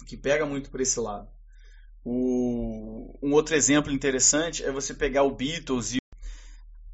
que 0.09 0.17
pega 0.17 0.47
muito 0.47 0.71
por 0.71 0.81
esse 0.81 0.99
lado. 0.99 1.29
O, 2.03 3.19
um 3.23 3.33
outro 3.33 3.55
exemplo 3.55 3.93
interessante 3.93 4.65
é 4.65 4.73
você 4.73 4.95
pegar 4.95 5.23
o 5.25 5.35
Beatles 5.35 5.95
e 5.95 5.99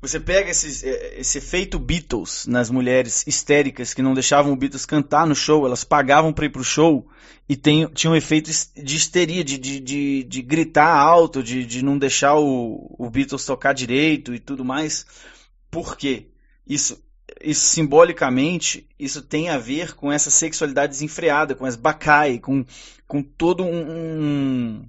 você 0.06 0.20
pega 0.20 0.50
esse, 0.50 0.86
é, 0.86 1.18
esse 1.18 1.38
efeito 1.38 1.78
Beatles 1.78 2.46
nas 2.46 2.68
mulheres 2.68 3.24
histéricas 3.26 3.94
que 3.94 4.02
não 4.02 4.12
deixavam 4.12 4.52
o 4.52 4.56
Beatles 4.56 4.84
cantar 4.84 5.26
no 5.26 5.34
show, 5.34 5.64
elas 5.64 5.82
pagavam 5.82 6.30
para 6.30 6.44
ir 6.44 6.50
pro 6.50 6.62
show 6.62 7.08
e 7.48 7.56
tem, 7.56 7.86
tinha 7.88 8.10
um 8.10 8.16
efeito 8.16 8.50
de 8.76 8.96
histeria, 8.96 9.42
de, 9.42 9.56
de, 9.56 9.80
de, 9.80 10.24
de 10.24 10.42
gritar 10.42 10.94
alto, 10.94 11.42
de, 11.42 11.64
de 11.64 11.82
não 11.82 11.96
deixar 11.96 12.36
o, 12.36 12.94
o 12.98 13.08
Beatles 13.08 13.46
tocar 13.46 13.72
direito 13.72 14.34
e 14.34 14.38
tudo 14.38 14.62
mais. 14.62 15.06
Por 15.70 15.96
quê? 15.96 16.28
Isso, 16.66 17.02
isso 17.42 17.64
simbolicamente, 17.64 18.86
isso 18.98 19.22
tem 19.22 19.48
a 19.48 19.56
ver 19.56 19.94
com 19.94 20.12
essa 20.12 20.30
sexualidade 20.30 20.92
desenfreada, 20.92 21.54
com 21.54 21.64
as 21.64 21.76
bacai, 21.76 22.38
com, 22.38 22.62
com 23.08 23.22
todo 23.22 23.64
um, 23.64 23.90
um 23.90 24.88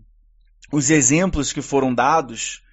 os 0.74 0.90
exemplos 0.90 1.54
que 1.54 1.62
foram 1.62 1.94
dados 1.94 2.65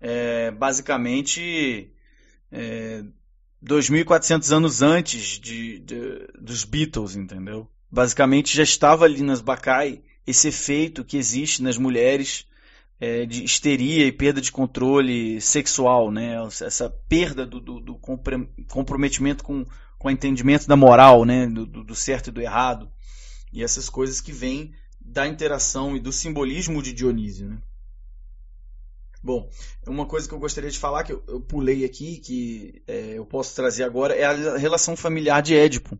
é, 0.00 0.50
basicamente 0.50 1.92
é, 2.50 3.02
2.400 3.64 4.54
anos 4.54 4.82
antes 4.82 5.38
de, 5.38 5.78
de, 5.80 6.28
dos 6.40 6.64
Beatles, 6.64 7.16
entendeu? 7.16 7.68
Basicamente 7.90 8.56
já 8.56 8.62
estava 8.62 9.04
ali 9.04 9.22
nas 9.22 9.40
Bacai 9.40 10.02
esse 10.26 10.48
efeito 10.48 11.04
que 11.04 11.16
existe 11.16 11.62
nas 11.62 11.78
mulheres 11.78 12.46
é, 13.00 13.24
de 13.24 13.44
histeria 13.44 14.06
e 14.06 14.12
perda 14.12 14.40
de 14.40 14.52
controle 14.52 15.40
sexual, 15.40 16.10
né? 16.10 16.34
Essa 16.46 16.90
perda 17.08 17.46
do, 17.46 17.60
do, 17.60 17.80
do 17.80 18.00
comprometimento 18.68 19.42
com, 19.42 19.64
com 19.98 20.08
o 20.08 20.10
entendimento 20.10 20.66
da 20.66 20.76
moral, 20.76 21.24
né? 21.24 21.46
Do, 21.46 21.64
do, 21.66 21.94
certo 21.94 22.28
e 22.28 22.32
do 22.32 22.42
errado. 22.42 22.90
E 23.52 23.62
essas 23.62 23.88
coisas 23.88 24.20
que 24.20 24.32
vêm 24.32 24.72
da 25.00 25.26
interação 25.26 25.96
e 25.96 26.00
do 26.00 26.12
simbolismo 26.12 26.82
de 26.82 26.92
Dionísio, 26.92 27.48
né? 27.48 27.58
Bom, 29.22 29.50
uma 29.86 30.06
coisa 30.06 30.28
que 30.28 30.34
eu 30.34 30.38
gostaria 30.38 30.70
de 30.70 30.78
falar, 30.78 31.04
que 31.04 31.12
eu, 31.12 31.22
eu 31.26 31.40
pulei 31.40 31.84
aqui, 31.84 32.18
que 32.18 32.82
é, 32.86 33.14
eu 33.14 33.26
posso 33.26 33.54
trazer 33.54 33.82
agora, 33.82 34.14
é 34.14 34.24
a 34.24 34.56
relação 34.56 34.96
familiar 34.96 35.42
de 35.42 35.56
Édipo. 35.56 35.98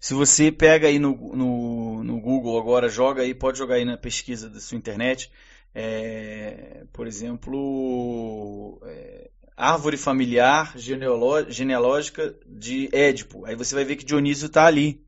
Se 0.00 0.14
você 0.14 0.50
pega 0.50 0.88
aí 0.88 0.98
no, 0.98 1.14
no, 1.36 2.02
no 2.02 2.20
Google 2.20 2.58
agora, 2.58 2.88
joga 2.88 3.22
aí, 3.22 3.34
pode 3.34 3.58
jogar 3.58 3.76
aí 3.76 3.84
na 3.84 3.96
pesquisa 3.96 4.48
da 4.48 4.58
sua 4.58 4.78
internet, 4.78 5.30
é, 5.74 6.84
por 6.92 7.06
exemplo, 7.06 8.80
é, 8.84 9.30
árvore 9.56 9.96
familiar 9.96 10.72
genealógica 10.76 12.34
de 12.46 12.88
Édipo. 12.92 13.44
Aí 13.44 13.54
você 13.54 13.74
vai 13.74 13.84
ver 13.84 13.96
que 13.96 14.04
Dionísio 14.04 14.46
está 14.46 14.64
ali, 14.66 15.04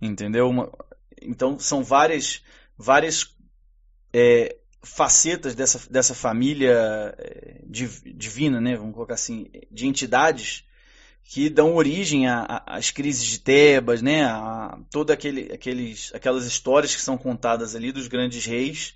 entendeu? 0.00 0.48
Uma, 0.48 0.70
então 1.20 1.58
são 1.58 1.82
várias, 1.82 2.42
várias 2.78 3.34
é, 4.12 4.56
facetas 4.84 5.54
dessa, 5.54 5.80
dessa 5.90 6.14
família 6.14 7.14
eh, 7.18 7.62
divina, 7.66 8.60
né, 8.60 8.76
vamos 8.76 8.94
colocar 8.94 9.14
assim, 9.14 9.50
de 9.70 9.86
entidades 9.86 10.64
que 11.24 11.48
dão 11.48 11.74
origem 11.74 12.26
às 12.28 12.90
crises 12.90 13.24
de 13.24 13.38
Tebas, 13.40 14.02
né, 14.02 14.24
a 14.24 14.78
toda 14.90 15.14
aquele, 15.14 15.52
aqueles, 15.52 16.12
aquelas 16.14 16.44
histórias 16.44 16.94
que 16.94 17.00
são 17.00 17.16
contadas 17.16 17.74
ali 17.74 17.90
dos 17.90 18.08
grandes 18.08 18.44
reis, 18.44 18.94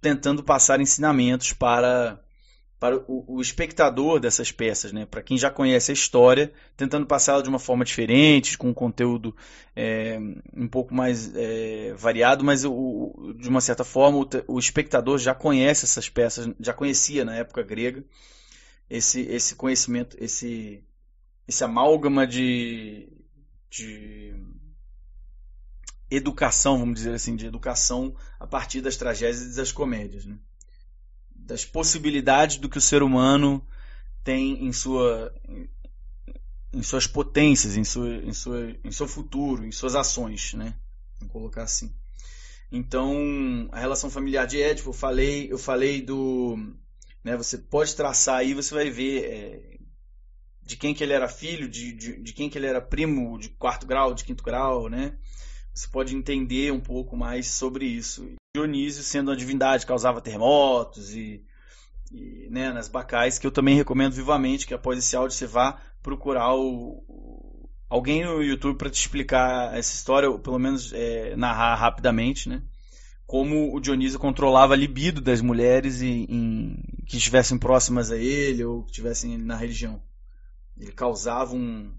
tentando 0.00 0.44
passar 0.44 0.80
ensinamentos 0.80 1.52
para 1.52 2.23
para 2.84 2.98
o, 3.08 3.36
o, 3.38 3.40
espectador 3.40 4.20
dessas 4.20 4.52
peças, 4.52 4.92
né? 4.92 5.06
para 5.06 5.22
quem 5.22 5.38
já 5.38 5.50
conhece 5.50 5.90
a 5.90 5.94
história, 5.94 6.52
tentando 6.76 7.06
passá-la 7.06 7.40
de 7.40 7.48
uma 7.48 7.58
forma 7.58 7.82
diferente, 7.82 8.58
com 8.58 8.68
um 8.68 8.74
conteúdo 8.74 9.34
é, 9.74 10.18
um 10.54 10.68
pouco 10.68 10.92
mais 10.94 11.34
é, 11.34 11.94
variado, 11.94 12.44
mas 12.44 12.62
o, 12.62 13.32
de 13.38 13.48
uma 13.48 13.62
certa 13.62 13.84
forma 13.84 14.18
o, 14.18 14.28
o, 14.48 14.58
espectador 14.58 15.16
já 15.16 15.34
conhece 15.34 15.86
essas 15.86 16.10
peças, 16.10 16.46
já 16.60 16.74
conhecia 16.74 17.24
na 17.24 17.34
época 17.34 17.62
grega 17.62 18.04
esse, 18.90 19.22
esse 19.22 19.54
conhecimento, 19.54 20.14
esse, 20.20 20.84
esse 21.48 21.64
amálgama 21.64 22.26
de, 22.26 23.08
de 23.70 24.34
educação, 26.10 26.78
vamos 26.78 26.96
dizer 26.96 27.14
assim, 27.14 27.34
de 27.34 27.46
educação 27.46 28.14
a 28.38 28.46
partir 28.46 28.82
das 28.82 28.98
tragédias 28.98 29.54
e 29.54 29.56
das 29.56 29.72
comédias. 29.72 30.26
Né? 30.26 30.36
Das 31.44 31.64
possibilidades 31.64 32.56
do 32.56 32.68
que 32.68 32.78
o 32.78 32.80
ser 32.80 33.02
humano 33.02 33.64
tem 34.22 34.64
em 34.64 34.72
sua 34.72 35.32
em, 36.72 36.82
suas 36.82 37.06
potências, 37.06 37.76
em, 37.76 37.84
sua, 37.84 38.16
em, 38.16 38.32
sua, 38.32 38.76
em 38.82 38.90
seu 38.90 39.06
futuro, 39.06 39.64
em 39.64 39.70
suas 39.70 39.94
ações, 39.94 40.54
né? 40.54 40.74
Vamos 41.20 41.32
colocar 41.32 41.62
assim. 41.62 41.94
Então, 42.72 43.68
a 43.70 43.78
relação 43.78 44.10
familiar 44.10 44.46
de 44.46 44.60
Édipo, 44.60 44.88
eu 44.88 44.94
falei, 44.94 45.52
eu 45.52 45.58
falei 45.58 46.02
do, 46.02 46.56
né? 47.22 47.36
Você 47.36 47.58
pode 47.58 47.94
traçar 47.94 48.38
aí, 48.38 48.54
você 48.54 48.74
vai 48.74 48.90
ver 48.90 49.24
é, 49.24 49.78
de 50.62 50.76
quem 50.76 50.92
que 50.92 51.04
ele 51.04 51.12
era 51.12 51.28
filho, 51.28 51.68
de, 51.68 51.92
de, 51.92 52.20
de 52.20 52.32
quem 52.32 52.50
que 52.50 52.58
ele 52.58 52.66
era 52.66 52.80
primo 52.80 53.38
de 53.38 53.50
quarto 53.50 53.86
grau, 53.86 54.12
de 54.12 54.24
quinto 54.24 54.42
grau, 54.42 54.88
né? 54.88 55.16
Você 55.72 55.86
pode 55.88 56.16
entender 56.16 56.72
um 56.72 56.80
pouco 56.80 57.16
mais 57.16 57.46
sobre 57.48 57.84
isso. 57.86 58.34
Dionísio 58.54 59.02
sendo 59.02 59.32
uma 59.32 59.36
divindade, 59.36 59.84
causava 59.84 60.20
terremotos 60.20 61.12
e, 61.12 61.44
e 62.12 62.46
né, 62.48 62.72
nas 62.72 62.86
bacais, 62.86 63.36
que 63.36 63.46
eu 63.46 63.50
também 63.50 63.74
recomendo 63.74 64.12
vivamente 64.12 64.64
que 64.64 64.72
após 64.72 64.96
esse 64.96 65.16
áudio 65.16 65.36
você 65.36 65.44
vá 65.44 65.80
procurar 66.00 66.54
o, 66.54 67.68
alguém 67.88 68.24
no 68.24 68.40
YouTube 68.40 68.78
para 68.78 68.90
te 68.90 69.00
explicar 69.00 69.76
essa 69.76 69.92
história, 69.92 70.30
ou 70.30 70.38
pelo 70.38 70.58
menos 70.60 70.92
é, 70.92 71.34
narrar 71.34 71.74
rapidamente, 71.74 72.48
né? 72.48 72.62
Como 73.26 73.74
o 73.74 73.80
Dionísio 73.80 74.20
controlava 74.20 74.74
a 74.74 74.76
libido 74.76 75.20
das 75.20 75.40
mulheres 75.40 76.00
e, 76.00 76.26
em, 76.28 76.76
que 77.06 77.16
estivessem 77.16 77.58
próximas 77.58 78.12
a 78.12 78.16
ele 78.16 78.64
ou 78.64 78.84
que 78.84 78.90
estivessem 78.90 79.36
na 79.36 79.56
religião. 79.56 80.00
Ele 80.78 80.92
causava 80.92 81.56
um, 81.56 81.92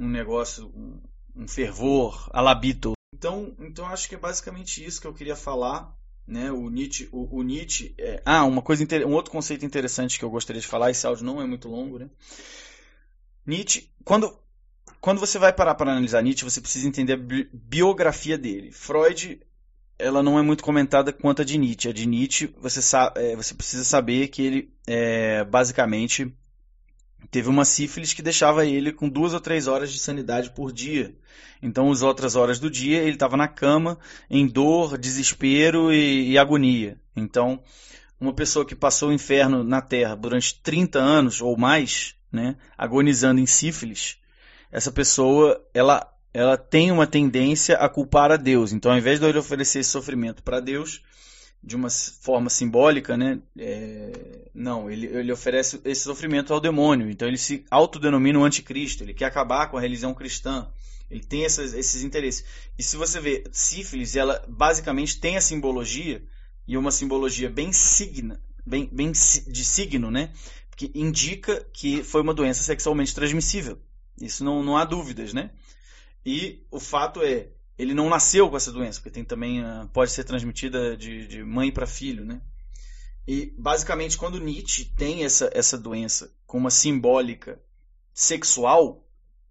um 0.00 0.08
negócio, 0.08 0.66
um, 0.66 1.00
um 1.36 1.46
fervor 1.46 2.28
alabito. 2.32 2.94
Então, 3.14 3.54
então 3.60 3.86
acho 3.86 4.08
que 4.08 4.16
é 4.16 4.18
basicamente 4.18 4.84
isso 4.84 5.00
que 5.00 5.06
eu 5.06 5.14
queria 5.14 5.36
falar. 5.36 5.94
Né, 6.26 6.50
o 6.50 6.70
Nietzsche, 6.70 7.06
o, 7.12 7.36
o 7.36 7.42
Nietzsche 7.42 7.94
é... 7.98 8.22
ah, 8.24 8.46
uma 8.46 8.62
coisa, 8.62 8.82
um 9.06 9.12
outro 9.12 9.30
conceito 9.30 9.66
interessante 9.66 10.18
que 10.18 10.24
eu 10.24 10.30
gostaria 10.30 10.60
de 10.60 10.66
falar. 10.66 10.90
Esse 10.90 11.06
áudio 11.06 11.24
não 11.24 11.40
é 11.40 11.46
muito 11.46 11.68
longo, 11.68 11.98
né? 11.98 12.08
Nietzsche, 13.46 13.90
quando 14.04 14.34
quando 15.02 15.20
você 15.20 15.38
vai 15.38 15.52
parar 15.52 15.74
para 15.74 15.92
analisar 15.92 16.22
Nietzsche, 16.22 16.44
você 16.44 16.62
precisa 16.62 16.88
entender 16.88 17.12
a 17.12 17.46
biografia 17.52 18.38
dele. 18.38 18.72
Freud, 18.72 19.38
ela 19.98 20.22
não 20.22 20.38
é 20.38 20.42
muito 20.42 20.64
comentada 20.64 21.12
quanto 21.12 21.42
a 21.42 21.44
de 21.44 21.58
Nietzsche. 21.58 21.90
A 21.90 21.92
de 21.92 22.06
Nietzsche, 22.06 22.54
você, 22.58 22.80
sabe, 22.80 23.20
é, 23.20 23.36
você 23.36 23.54
precisa 23.54 23.84
saber 23.84 24.28
que 24.28 24.40
ele, 24.40 24.74
é, 24.86 25.44
basicamente, 25.44 26.34
teve 27.30 27.48
uma 27.48 27.64
sífilis 27.64 28.12
que 28.12 28.22
deixava 28.22 28.66
ele 28.66 28.92
com 28.92 29.08
duas 29.08 29.34
ou 29.34 29.40
três 29.40 29.66
horas 29.66 29.92
de 29.92 29.98
sanidade 29.98 30.50
por 30.50 30.72
dia. 30.72 31.14
Então, 31.62 31.90
as 31.90 32.02
outras 32.02 32.36
horas 32.36 32.58
do 32.58 32.70
dia, 32.70 33.02
ele 33.02 33.14
estava 33.14 33.36
na 33.36 33.48
cama, 33.48 33.98
em 34.28 34.46
dor, 34.46 34.98
desespero 34.98 35.92
e, 35.92 36.32
e, 36.32 36.38
agonia. 36.38 36.98
Então, 37.16 37.62
uma 38.20 38.34
pessoa 38.34 38.66
que 38.66 38.74
passou 38.74 39.08
o 39.08 39.12
inferno 39.12 39.64
na 39.64 39.80
Terra 39.80 40.14
durante 40.14 40.60
30 40.60 40.98
anos 40.98 41.40
ou 41.40 41.56
mais, 41.56 42.14
né, 42.30 42.56
agonizando 42.76 43.40
em 43.40 43.46
sífilis, 43.46 44.18
essa 44.70 44.92
pessoa 44.92 45.64
ela, 45.72 46.06
ela 46.32 46.56
tem 46.56 46.90
uma 46.90 47.06
tendência 47.06 47.76
a 47.76 47.88
culpar 47.88 48.30
a 48.30 48.36
Deus. 48.36 48.72
Então, 48.72 48.92
ao 48.92 48.98
invés 48.98 49.18
de 49.18 49.26
ele 49.26 49.38
oferecer 49.38 49.78
esse 49.78 49.90
sofrimento 49.90 50.42
para 50.42 50.60
Deus, 50.60 51.02
de 51.64 51.74
uma 51.74 51.88
forma 51.88 52.50
simbólica, 52.50 53.16
né? 53.16 53.40
É, 53.58 54.12
não, 54.54 54.90
ele, 54.90 55.06
ele 55.06 55.32
oferece 55.32 55.80
esse 55.84 56.02
sofrimento 56.02 56.52
ao 56.52 56.60
demônio. 56.60 57.08
Então 57.08 57.26
ele 57.26 57.38
se 57.38 57.64
autodenomina 57.70 58.38
o 58.38 58.44
anticristo. 58.44 59.02
Ele 59.02 59.14
quer 59.14 59.24
acabar 59.24 59.68
com 59.68 59.78
a 59.78 59.80
religião 59.80 60.12
cristã. 60.12 60.68
Ele 61.10 61.24
tem 61.24 61.44
essas, 61.44 61.72
esses 61.72 62.02
interesses. 62.02 62.44
E 62.78 62.82
se 62.82 62.96
você 62.96 63.18
vê 63.18 63.44
sífilis, 63.50 64.14
ela 64.14 64.44
basicamente 64.46 65.18
tem 65.18 65.36
a 65.36 65.40
simbologia 65.40 66.22
e 66.68 66.76
uma 66.76 66.90
simbologia 66.90 67.48
bem 67.48 67.72
signa, 67.72 68.40
bem, 68.66 68.88
bem 68.92 69.10
de 69.12 69.64
signo, 69.64 70.10
né? 70.10 70.32
Que 70.76 70.90
indica 70.94 71.66
que 71.72 72.02
foi 72.02 72.20
uma 72.20 72.34
doença 72.34 72.62
sexualmente 72.62 73.14
transmissível. 73.14 73.78
Isso 74.20 74.44
não, 74.44 74.62
não 74.62 74.76
há 74.76 74.84
dúvidas, 74.84 75.32
né? 75.32 75.50
E 76.26 76.62
o 76.70 76.78
fato 76.78 77.22
é, 77.22 77.48
ele 77.78 77.94
não 77.94 78.08
nasceu 78.08 78.48
com 78.48 78.56
essa 78.56 78.72
doença, 78.72 79.00
porque 79.00 79.10
tem 79.10 79.24
também 79.24 79.62
uh, 79.62 79.88
pode 79.92 80.10
ser 80.10 80.24
transmitida 80.24 80.96
de, 80.96 81.26
de 81.26 81.42
mãe 81.42 81.72
para 81.72 81.86
filho, 81.86 82.24
né? 82.24 82.40
E 83.26 83.54
basicamente 83.58 84.16
quando 84.16 84.40
Nietzsche 84.40 84.84
tem 84.84 85.24
essa, 85.24 85.50
essa 85.52 85.78
doença 85.78 86.32
com 86.46 86.58
uma 86.58 86.70
simbólica 86.70 87.60
sexual, 88.12 89.08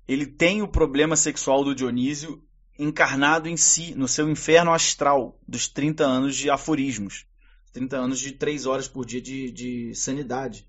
ele 0.08 0.26
tem 0.26 0.62
o 0.62 0.68
problema 0.68 1.16
sexual 1.16 1.64
do 1.64 1.76
Dionísio 1.76 2.44
encarnado 2.78 3.48
em 3.48 3.58
si, 3.58 3.94
no 3.96 4.08
seu 4.08 4.30
inferno 4.30 4.74
astral 4.74 5.40
dos 5.48 5.68
30 5.68 6.04
anos 6.04 6.36
de 6.36 6.50
aforismos, 6.50 7.26
30 7.72 7.98
anos 7.98 8.20
de 8.20 8.32
3 8.32 8.66
horas 8.66 8.88
por 8.88 9.06
dia 9.06 9.22
de, 9.22 9.52
de 9.52 9.96
sanidade. 9.96 10.68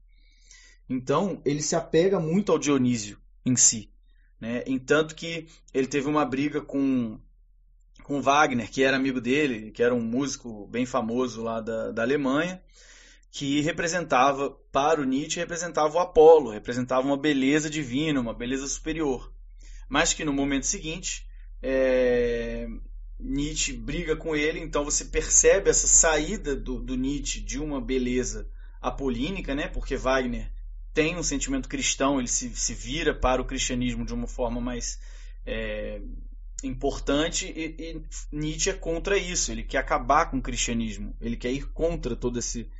Então, 0.88 1.40
ele 1.44 1.62
se 1.62 1.74
apega 1.74 2.20
muito 2.20 2.52
ao 2.52 2.58
Dionísio 2.58 3.18
em 3.44 3.56
si. 3.56 3.90
Né? 4.40 4.62
Entanto 4.66 5.14
que 5.14 5.48
ele 5.72 5.86
teve 5.86 6.08
uma 6.08 6.24
briga 6.24 6.60
com, 6.60 7.18
com 8.04 8.20
Wagner, 8.20 8.70
que 8.70 8.82
era 8.82 8.98
amigo 8.98 9.18
dele, 9.18 9.70
que 9.70 9.82
era 9.82 9.94
um 9.94 10.00
músico 10.00 10.66
bem 10.66 10.84
famoso 10.84 11.42
lá 11.42 11.60
da, 11.60 11.90
da 11.90 12.02
Alemanha, 12.02 12.62
que 13.30 13.62
representava, 13.62 14.50
para 14.70 15.00
o 15.00 15.04
Nietzsche, 15.04 15.40
representava 15.40 15.96
o 15.96 15.98
Apolo, 15.98 16.50
representava 16.50 17.06
uma 17.06 17.16
beleza 17.16 17.68
divina, 17.68 18.20
uma 18.20 18.34
beleza 18.34 18.66
superior. 18.66 19.32
Mas 19.88 20.12
que 20.12 20.22
no 20.22 20.34
momento 20.34 20.66
seguinte, 20.66 21.26
é, 21.62 22.68
Nietzsche 23.18 23.72
briga 23.72 24.14
com 24.14 24.36
ele, 24.36 24.60
então 24.60 24.84
você 24.84 25.06
percebe 25.06 25.70
essa 25.70 25.86
saída 25.86 26.54
do, 26.54 26.78
do 26.78 26.96
Nietzsche 26.96 27.40
de 27.40 27.58
uma 27.58 27.80
beleza 27.80 28.46
apolínica, 28.82 29.54
né? 29.54 29.66
porque 29.66 29.96
Wagner 29.96 30.52
tem 30.92 31.16
um 31.16 31.22
sentimento 31.22 31.70
cristão, 31.70 32.18
ele 32.18 32.28
se, 32.28 32.50
se 32.50 32.74
vira 32.74 33.14
para 33.14 33.40
o 33.40 33.46
cristianismo 33.46 34.04
de 34.04 34.12
uma 34.12 34.26
forma 34.26 34.60
mais 34.60 35.00
é, 35.46 36.02
importante 36.62 37.46
e, 37.46 37.74
e, 37.78 38.02
Nietzsche 38.32 38.70
é 38.70 38.74
contra 38.74 39.18
isso, 39.18 39.50
ele 39.52 39.62
quer 39.62 39.78
acabar 39.78 40.30
com 40.30 40.38
o 40.38 40.42
cristianismo, 40.42 41.16
ele 41.20 41.36
quer 41.36 41.52
ir 41.52 41.66
contra 41.72 42.16
todo 42.16 42.38
esse, 42.38 42.70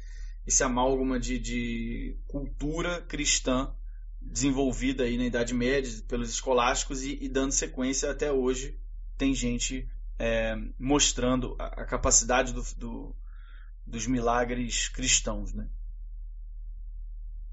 esse 0.47 0.63
amálgama 0.63 1.19
de, 1.19 1.39
de 1.39 2.17
cultura 2.27 3.03
cristã 3.03 3.75
desenvolvida 4.21 5.05
aí 5.05 5.19
na 5.19 5.27
Idade 5.27 5.53
Média 5.53 5.91
pelos 6.09 6.31
escolásticos 6.31 7.03
e, 7.03 7.19
e 7.21 7.29
dando 7.29 7.53
sequência 7.53 8.11
até 8.11 8.33
hoje 8.33 8.79
tem 9.19 9.35
gente 9.35 9.89
é, 10.19 10.57
mostrando 10.79 11.57
a, 11.59 11.83
a 11.83 11.85
capacidade 11.85 12.53
do, 12.53 12.63
do, 12.77 13.17
dos 13.87 14.07
milagres 14.07 14.89
cristãos, 14.89 15.53
né? 15.53 15.69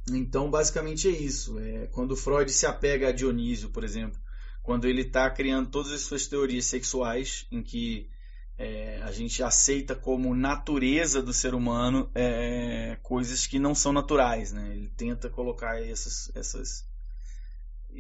Então, 0.10 0.50
basicamente 0.50 1.08
é 1.08 1.12
isso. 1.12 1.60
É, 1.60 1.88
quando 1.88 2.16
Freud 2.16 2.52
se 2.52 2.66
apega 2.66 3.10
a 3.10 3.12
Dionísio, 3.12 3.70
por 3.70 3.84
exemplo, 3.84 4.20
quando 4.62 4.86
ele 4.86 5.02
está 5.02 5.30
criando 5.30 5.70
todas 5.70 5.92
as 5.92 6.02
suas 6.02 6.28
teorias 6.28 6.66
sexuais, 6.66 7.48
em 7.52 7.62
que 7.62 8.10
é, 8.58 9.02
a 9.02 9.12
gente 9.12 9.42
aceita 9.42 9.96
como 9.96 10.36
natureza 10.36 11.22
do 11.22 11.34
ser 11.34 11.56
humano 11.56 12.12
é, 12.14 12.96
coisas 13.02 13.48
que 13.48 13.58
não 13.58 13.74
são 13.74 13.92
naturais. 13.92 14.52
Né? 14.52 14.76
Ele 14.76 14.90
tenta 14.90 15.30
colocar 15.30 15.82
essas, 15.82 16.32
essas. 16.36 16.86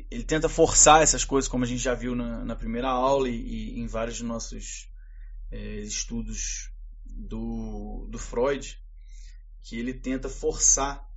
Ele 0.09 0.23
tenta 0.23 0.47
forçar 0.47 1.01
essas 1.01 1.25
coisas, 1.25 1.49
como 1.49 1.63
a 1.63 1.67
gente 1.67 1.81
já 1.81 1.95
viu 1.95 2.15
na, 2.15 2.45
na 2.45 2.55
primeira 2.55 2.89
aula 2.89 3.27
e, 3.27 3.35
e, 3.35 3.79
em 3.79 3.87
vários 3.87 4.17
de 4.17 4.23
nossos 4.23 4.87
é, 5.49 5.79
estudos 5.81 6.71
do, 7.05 8.07
do 8.09 8.19
Freud, 8.19 8.79
que 9.63 9.77
ele 9.77 9.93
tenta 9.93 10.29
forçar 10.29 11.10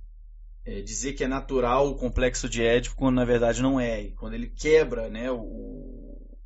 é, 0.65 0.81
dizer 0.81 1.13
que 1.13 1.23
é 1.23 1.27
natural 1.27 1.87
o 1.87 1.95
complexo 1.95 2.49
de 2.49 2.63
Édipo 2.63 2.95
quando 2.95 3.15
na 3.15 3.25
verdade 3.25 3.61
não 3.61 3.79
é. 3.79 4.01
E 4.01 4.11
quando 4.13 4.33
ele 4.33 4.49
quebra 4.49 5.09
né, 5.09 5.31
o, 5.31 5.37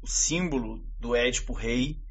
o, 0.01 0.07
símbolo 0.07 0.85
do 0.99 1.15
Édipo 1.15 1.53
rei 1.53 2.01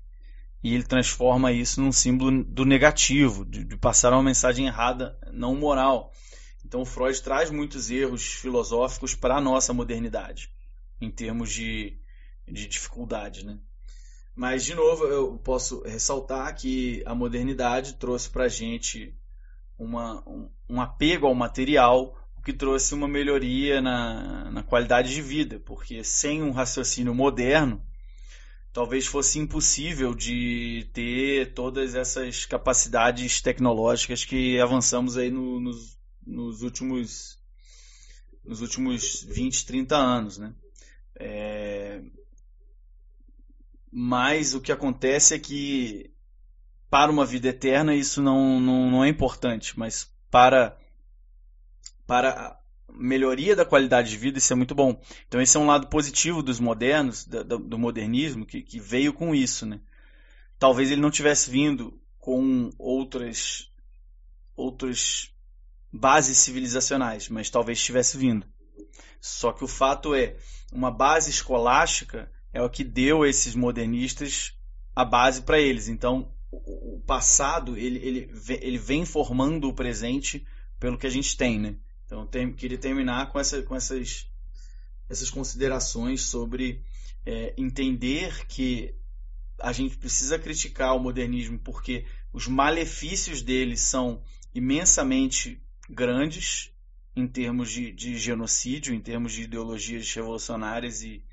e 0.62 0.74
ele 0.74 0.84
transforma 0.84 1.52
isso 1.52 1.80
num 1.80 1.92
símbolo 1.92 2.42
do 2.42 2.64
negativo, 2.64 3.44
de, 3.44 3.62
de 3.62 3.76
passar 3.76 4.12
uma 4.12 4.22
mensagem 4.22 4.66
errada, 4.66 5.18
não 5.32 5.54
moral. 5.54 6.12
Então 6.64 6.84
Freud 6.84 7.22
traz 7.22 7.50
muitos 7.50 7.90
erros 7.90 8.24
filosóficos 8.24 9.14
para 9.14 9.36
a 9.36 9.40
nossa 9.40 9.72
modernidade, 9.72 10.50
em 11.00 11.10
termos 11.10 11.52
de, 11.52 12.00
de 12.46 12.66
dificuldade. 12.66 13.44
Né? 13.44 13.58
Mas, 14.34 14.64
de 14.64 14.74
novo, 14.74 15.04
eu 15.04 15.36
posso 15.38 15.82
ressaltar 15.82 16.54
que 16.54 17.02
a 17.04 17.12
modernidade 17.12 17.94
trouxe 17.94 18.30
para 18.30 18.44
a 18.44 18.48
gente 18.48 19.17
uma, 19.78 20.22
um, 20.68 20.80
apego 20.80 21.26
ao 21.26 21.34
material, 21.34 22.18
o 22.36 22.42
que 22.42 22.52
trouxe 22.52 22.94
uma 22.94 23.06
melhoria 23.06 23.80
na, 23.80 24.50
na 24.50 24.62
qualidade 24.62 25.14
de 25.14 25.22
vida, 25.22 25.60
porque 25.60 26.02
sem 26.02 26.42
um 26.42 26.50
raciocínio 26.50 27.14
moderno, 27.14 27.82
talvez 28.72 29.06
fosse 29.06 29.38
impossível 29.38 30.14
de 30.14 30.88
ter 30.92 31.54
todas 31.54 31.94
essas 31.94 32.44
capacidades 32.44 33.40
tecnológicas 33.40 34.24
que 34.24 34.60
avançamos 34.60 35.16
aí 35.16 35.30
no, 35.30 35.60
nos, 35.60 35.98
nos, 36.26 36.62
últimos 36.62 37.38
nos 38.44 38.60
últimos 38.60 39.22
20, 39.24 39.66
30 39.66 39.96
anos, 39.96 40.38
né? 40.38 40.54
É... 41.16 42.02
Mas 43.90 44.54
o 44.54 44.60
que 44.60 44.70
acontece 44.70 45.34
é 45.34 45.38
que 45.38 46.12
para 46.90 47.10
uma 47.10 47.24
vida 47.24 47.48
eterna 47.48 47.94
isso 47.94 48.22
não, 48.22 48.60
não, 48.60 48.90
não 48.90 49.04
é 49.04 49.08
importante, 49.08 49.78
mas 49.78 50.10
para 50.30 50.76
para 52.06 52.58
melhoria 52.90 53.54
da 53.54 53.66
qualidade 53.66 54.10
de 54.10 54.16
vida 54.16 54.38
isso 54.38 54.52
é 54.52 54.56
muito 54.56 54.74
bom. 54.74 55.00
Então 55.26 55.40
esse 55.40 55.56
é 55.56 55.60
um 55.60 55.66
lado 55.66 55.88
positivo 55.88 56.42
dos 56.42 56.58
modernos, 56.58 57.24
do, 57.24 57.58
do 57.58 57.78
modernismo, 57.78 58.46
que, 58.46 58.62
que 58.62 58.80
veio 58.80 59.12
com 59.12 59.34
isso. 59.34 59.66
Né? 59.66 59.80
Talvez 60.58 60.90
ele 60.90 61.00
não 61.00 61.10
tivesse 61.10 61.50
vindo 61.50 62.00
com 62.18 62.70
outras, 62.78 63.70
outras 64.56 65.30
bases 65.92 66.38
civilizacionais, 66.38 67.28
mas 67.28 67.50
talvez 67.50 67.82
tivesse 67.82 68.16
vindo. 68.16 68.46
Só 69.20 69.52
que 69.52 69.64
o 69.64 69.68
fato 69.68 70.14
é, 70.14 70.36
uma 70.72 70.90
base 70.90 71.30
escolástica 71.30 72.30
é 72.52 72.62
o 72.62 72.70
que 72.70 72.84
deu 72.84 73.22
a 73.22 73.28
esses 73.28 73.54
modernistas 73.54 74.54
a 74.94 75.04
base 75.04 75.42
para 75.42 75.60
eles. 75.60 75.88
Então, 75.88 76.32
o 76.50 77.02
passado 77.06 77.76
ele, 77.76 77.98
ele, 77.98 78.30
ele 78.60 78.78
vem 78.78 79.04
formando 79.04 79.68
o 79.68 79.74
presente 79.74 80.46
pelo 80.80 80.96
que 80.96 81.06
a 81.06 81.10
gente 81.10 81.36
tem, 81.36 81.58
né? 81.58 81.76
Então 82.06 82.26
tem, 82.26 82.52
queria 82.52 82.78
terminar 82.78 83.30
com, 83.30 83.38
essa, 83.38 83.62
com 83.62 83.76
essas 83.76 84.26
essas 85.08 85.30
considerações 85.30 86.22
sobre 86.22 86.82
é, 87.24 87.54
entender 87.56 88.46
que 88.46 88.94
a 89.58 89.72
gente 89.72 89.96
precisa 89.96 90.38
criticar 90.38 90.94
o 90.94 91.00
modernismo 91.00 91.58
porque 91.58 92.04
os 92.32 92.46
malefícios 92.46 93.42
dele 93.42 93.76
são 93.76 94.22
imensamente 94.54 95.60
grandes 95.88 96.70
em 97.16 97.26
termos 97.26 97.70
de, 97.70 97.90
de 97.90 98.16
genocídio, 98.16 98.94
em 98.94 99.00
termos 99.00 99.32
de 99.32 99.42
ideologias 99.42 100.12
revolucionárias 100.12 101.02
e 101.02 101.24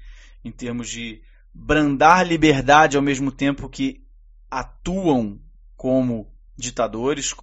em 0.44 0.52
termos 0.52 0.90
de 0.90 1.22
brandar 1.54 2.26
liberdade 2.26 2.98
ao 2.98 3.04
mesmo 3.04 3.32
tempo 3.32 3.70
que 3.70 4.05
atuam 4.50 5.40
como 5.76 6.32
ditadores, 6.58 7.36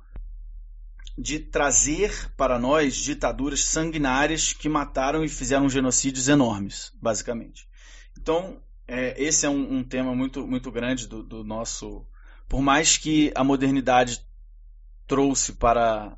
de 1.16 1.38
trazer 1.38 2.30
para 2.36 2.58
nós 2.58 2.96
ditaduras 2.96 3.64
sanguinárias 3.64 4.52
que 4.52 4.68
mataram 4.68 5.24
e 5.24 5.28
fizeram 5.28 5.68
genocídios 5.68 6.28
enormes, 6.28 6.92
basicamente. 7.00 7.68
Então, 8.18 8.62
é, 8.88 9.14
esse 9.22 9.46
é 9.46 9.48
um, 9.48 9.78
um, 9.78 9.84
tema 9.84 10.14
muito, 10.14 10.46
muito 10.46 10.70
grande 10.70 11.06
do, 11.06 11.22
do 11.22 11.44
nosso. 11.44 12.06
Por 12.48 12.62
mais 12.62 12.96
que 12.96 13.30
a 13.34 13.44
modernidade 13.44 14.24
trouxe 15.06 15.52
para, 15.52 16.16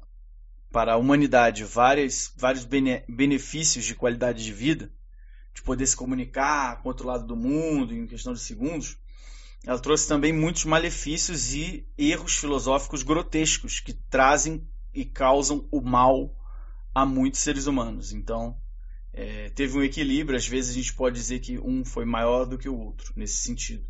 para 0.70 0.94
a 0.94 0.96
humanidade 0.96 1.64
várias, 1.64 2.32
vários 2.36 2.64
bene, 2.64 3.04
benefícios 3.08 3.84
de 3.84 3.94
qualidade 3.94 4.44
de 4.44 4.52
vida, 4.52 4.92
de 5.52 5.62
poder 5.62 5.86
se 5.86 5.96
comunicar 5.96 6.82
com 6.82 6.88
outro 6.88 7.06
lado 7.06 7.26
do 7.26 7.36
mundo 7.36 7.94
em 7.94 8.06
questão 8.06 8.32
de 8.32 8.40
segundos, 8.40 8.96
ela 9.66 9.78
trouxe 9.78 10.06
também 10.06 10.32
muitos 10.32 10.64
malefícios 10.64 11.54
e 11.54 11.86
erros 11.96 12.36
filosóficos 12.36 13.02
grotescos 13.02 13.80
que 13.80 13.92
trazem 13.92 14.66
e 14.92 15.04
causam 15.04 15.66
o 15.70 15.80
mal 15.80 16.34
a 16.94 17.06
muitos 17.06 17.40
seres 17.40 17.66
humanos. 17.66 18.12
Então, 18.12 18.56
é, 19.12 19.48
teve 19.50 19.78
um 19.78 19.82
equilíbrio. 19.82 20.36
Às 20.36 20.46
vezes 20.46 20.70
a 20.70 20.74
gente 20.74 20.92
pode 20.94 21.16
dizer 21.16 21.40
que 21.40 21.58
um 21.58 21.84
foi 21.84 22.04
maior 22.04 22.44
do 22.44 22.58
que 22.58 22.68
o 22.68 22.78
outro, 22.78 23.12
nesse 23.16 23.38
sentido. 23.38 23.84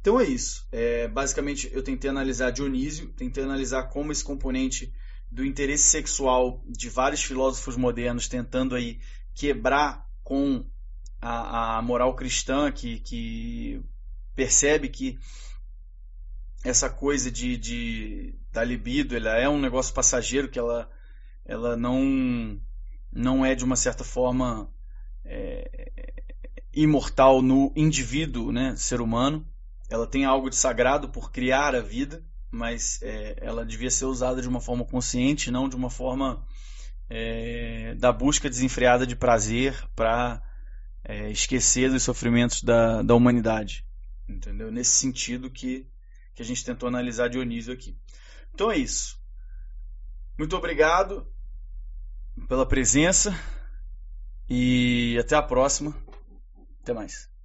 Então 0.00 0.20
é 0.20 0.24
isso. 0.24 0.66
É, 0.72 1.08
basicamente, 1.08 1.70
eu 1.72 1.82
tentei 1.82 2.10
analisar 2.10 2.50
Dionísio, 2.50 3.08
tentei 3.08 3.44
analisar 3.44 3.84
como 3.84 4.12
esse 4.12 4.24
componente 4.24 4.92
do 5.30 5.44
interesse 5.44 5.84
sexual 5.84 6.62
de 6.68 6.88
vários 6.88 7.22
filósofos 7.22 7.76
modernos 7.76 8.28
tentando 8.28 8.74
aí 8.74 9.00
quebrar 9.34 10.06
com 10.22 10.64
a, 11.20 11.78
a 11.78 11.82
moral 11.82 12.14
cristã 12.14 12.70
que, 12.70 13.00
que 13.00 13.82
percebe 14.36 14.90
que 14.90 15.18
essa 16.62 16.90
coisa 16.90 17.30
de, 17.30 17.56
de 17.56 18.34
da 18.52 18.62
libido 18.62 19.16
ela 19.16 19.36
é 19.36 19.48
um 19.48 19.58
negócio 19.58 19.94
passageiro 19.94 20.48
que 20.48 20.58
ela 20.58 20.88
ela 21.44 21.76
não 21.76 22.60
não 23.10 23.46
é 23.46 23.54
de 23.54 23.64
uma 23.64 23.76
certa 23.76 24.04
forma 24.04 24.70
é, 25.24 25.90
imortal 26.72 27.40
no 27.40 27.72
indivíduo 27.74 28.52
né 28.52 28.76
ser 28.76 29.00
humano. 29.00 29.44
Ela 29.88 30.06
tem 30.06 30.24
algo 30.24 30.50
de 30.50 30.56
sagrado 30.56 31.08
por 31.08 31.32
criar 31.32 31.74
a 31.74 31.80
vida 31.80 32.22
mas 32.50 33.00
é, 33.02 33.36
ela 33.40 33.64
devia 33.64 33.90
ser 33.90 34.04
usada 34.04 34.42
de 34.42 34.48
uma 34.48 34.60
forma 34.60 34.84
consciente 34.84 35.50
não 35.50 35.68
de 35.68 35.76
uma 35.76 35.90
forma 35.90 36.44
é, 37.08 37.94
da 37.96 38.12
busca 38.12 38.50
desenfreada 38.50 39.06
de 39.06 39.16
prazer 39.16 39.74
para 39.94 40.42
é, 41.04 41.30
esquecer 41.30 41.90
dos 41.90 42.02
sofrimentos 42.02 42.62
da, 42.62 43.02
da 43.02 43.14
humanidade 43.14 43.85
entendeu 44.28 44.70
nesse 44.70 44.92
sentido 44.92 45.50
que 45.50 45.86
que 46.36 46.42
a 46.42 46.44
gente 46.44 46.62
tentou 46.62 46.86
analisar 46.86 47.28
Dionísio 47.28 47.72
aqui. 47.72 47.98
Então 48.52 48.70
é 48.70 48.76
isso. 48.76 49.18
Muito 50.38 50.54
obrigado 50.54 51.26
pela 52.46 52.68
presença 52.68 53.34
e 54.48 55.16
até 55.18 55.34
a 55.34 55.42
próxima. 55.42 55.96
Até 56.82 56.92
mais. 56.92 57.35